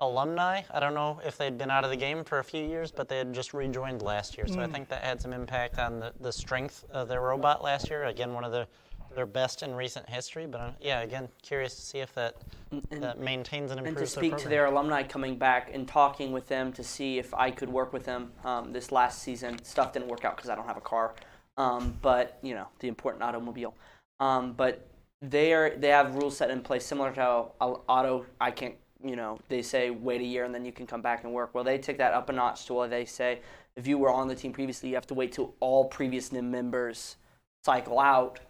[0.00, 0.62] alumni.
[0.70, 3.08] I don't know if they'd been out of the game for a few years, but
[3.08, 4.46] they had just rejoined last year.
[4.46, 7.90] So I think that had some impact on the, the strength of their robot last
[7.90, 8.04] year.
[8.04, 8.66] Again, one of the
[9.14, 10.46] their best in recent history.
[10.46, 12.36] But uh, yeah, again, curious to see if that
[12.90, 14.16] that maintains and improves.
[14.16, 17.32] And to speak to their alumni coming back and talking with them to see if
[17.34, 19.62] I could work with them um, this last season.
[19.64, 21.14] Stuff didn't work out because I don't have a car,
[21.56, 23.74] um, but you know the important automobile.
[24.20, 24.86] Um, but
[25.22, 28.26] they are they have rules set in place similar to how auto.
[28.40, 31.24] I can't you know they say wait a year and then you can come back
[31.24, 31.54] and work.
[31.54, 33.40] Well, they take that up a notch to where they say
[33.76, 36.50] if you were on the team previously, you have to wait till all previous NIM
[36.50, 37.16] members
[37.64, 38.40] cycle out,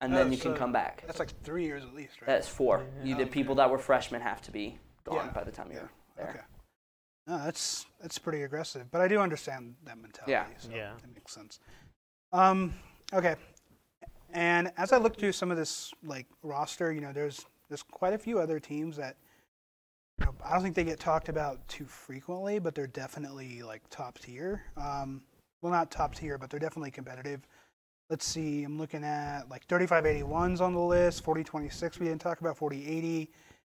[0.00, 1.02] and then Oh, you can come back.
[1.06, 2.26] That's like three years at least, right?
[2.26, 2.84] That's four.
[3.04, 3.30] You, the Okay.
[3.30, 6.28] people that were freshmen have to be gone Yeah, by the time you're there.
[6.28, 6.40] Okay.
[7.26, 10.32] No, that's that's pretty aggressive, but I do understand that mentality.
[10.32, 10.44] Yeah.
[10.58, 10.92] So Yeah.
[11.00, 11.60] That makes sense.
[12.32, 12.74] Um,
[13.12, 13.36] okay.
[14.32, 18.12] And as I look through some of this like roster, you know, there's there's quite
[18.12, 19.16] a few other teams that
[20.20, 23.82] you know, I don't think they get talked about too frequently, but they're definitely like
[23.90, 24.62] top tier.
[24.76, 25.22] Um,
[25.62, 27.46] well, not top tier, but they're definitely competitive.
[28.08, 28.62] Let's see.
[28.62, 33.30] I'm looking at like 3581's on the list, 4026 we didn't talk about, 4080.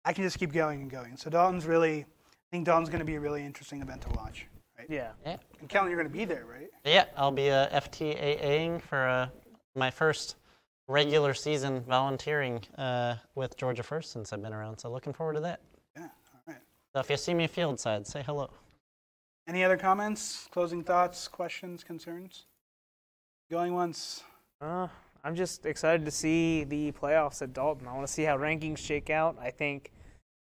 [0.06, 1.18] I can just keep going and going.
[1.18, 2.06] So Dalton's really, I
[2.52, 4.46] think Dalton's going to be a really interesting event to watch.
[4.78, 4.88] Right?
[4.90, 5.10] Yeah.
[5.26, 5.38] yeah.
[5.60, 6.70] And Kellen, you're going to be there, right?
[6.86, 9.30] Yeah, I'll be uh, FTAAing for uh,
[9.76, 10.36] my first
[10.88, 14.78] regular season volunteering uh, with Georgia First since I've been around.
[14.78, 15.60] So looking forward to that.
[15.96, 16.04] Yeah.
[16.04, 16.58] All right.
[16.94, 18.52] So if you see me field side, say hello.
[19.48, 22.46] Any other comments, closing thoughts, questions, concerns?
[23.50, 24.24] Going once.
[24.62, 24.88] Uh,
[25.24, 27.88] I'm just excited to see the playoffs at Dalton.
[27.88, 29.38] I want to see how rankings shake out.
[29.42, 29.92] I think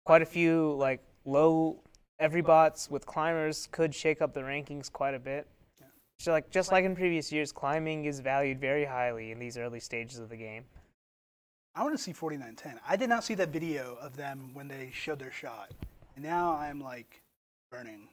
[0.07, 1.83] quite a few like low
[2.21, 5.47] everybots with climbers could shake up the rankings quite a bit.
[6.19, 9.81] So like just like in previous years, climbing is valued very highly in these early
[9.81, 10.65] stages of the game.
[11.75, 12.81] I want to see 4910.
[12.89, 15.73] I did not see that video of them when they showed their shot.
[16.15, 17.21] And now I'm like
[17.71, 18.09] burning.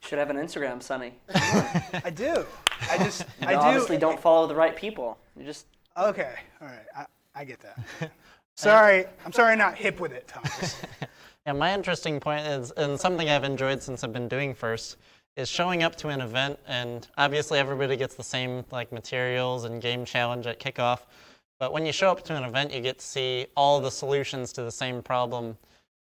[0.00, 1.14] Should have an Instagram, Sonny.
[1.34, 2.44] I do.
[2.90, 3.58] I just, You I do.
[3.58, 5.18] obviously don't follow the right people.
[5.36, 6.34] You just Okay.
[6.60, 6.86] All right.
[6.96, 8.10] I, I get that.
[8.54, 9.04] sorry.
[9.24, 10.76] I'm sorry I'm not hip with it, Thomas.
[11.46, 14.98] Yeah, my interesting point is, and something I've enjoyed since I've been doing first,
[15.36, 19.80] is showing up to an event, and obviously everybody gets the same like materials and
[19.80, 21.00] game challenge at kickoff.
[21.58, 24.52] But when you show up to an event, you get to see all the solutions
[24.52, 25.56] to the same problem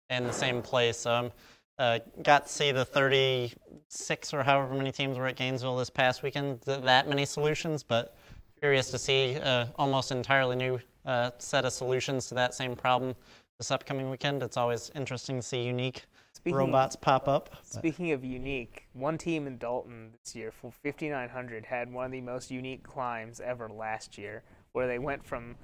[0.09, 0.97] in the same place.
[0.97, 1.31] So I'm
[1.79, 6.23] uh, got to see the 36 or however many teams were at Gainesville this past
[6.23, 6.63] weekend.
[6.63, 8.17] Th- that many solutions, but
[8.61, 13.15] curious to see uh, almost entirely new uh, set of solutions to that same problem
[13.59, 14.43] this upcoming weekend.
[14.43, 17.51] It's always interesting to see unique Speaking robots pop up.
[17.51, 22.13] but- Speaking of unique, one team in Dalton this year, for 5900, had one of
[22.13, 25.57] the most unique climbs ever last year, where they went from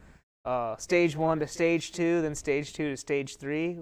[0.44, 3.78] uh, stage one to stage two, then stage two to stage three,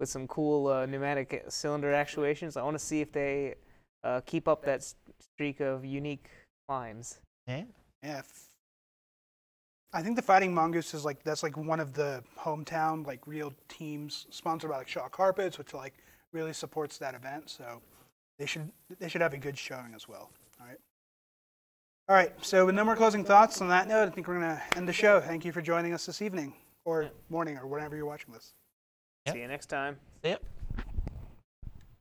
[0.00, 2.56] with some cool uh, pneumatic cylinder actuations.
[2.56, 3.54] I want to see if they
[4.04, 4.82] uh, keep up that
[5.20, 6.28] streak of unique
[6.68, 7.20] climbs.
[7.46, 7.64] yeah.
[8.02, 8.18] Yeah.
[8.18, 8.48] f-
[9.94, 13.52] I think the Fighting Mongoose is like that's like one of the hometown like real
[13.68, 15.94] teams sponsored by like Shaw Carpets, which like
[16.32, 17.50] really supports that event.
[17.50, 17.82] So
[18.38, 20.30] they should they should have a good showing as well.
[20.60, 20.78] All right.
[22.08, 22.32] All right.
[22.44, 24.92] So with no more closing thoughts on that note, I think we're gonna end the
[24.94, 25.20] show.
[25.20, 26.54] Thank you for joining us this evening
[26.86, 28.54] or morning or whenever you're watching this.
[29.26, 29.34] Yep.
[29.34, 29.96] See you next time.
[30.22, 30.36] Ya.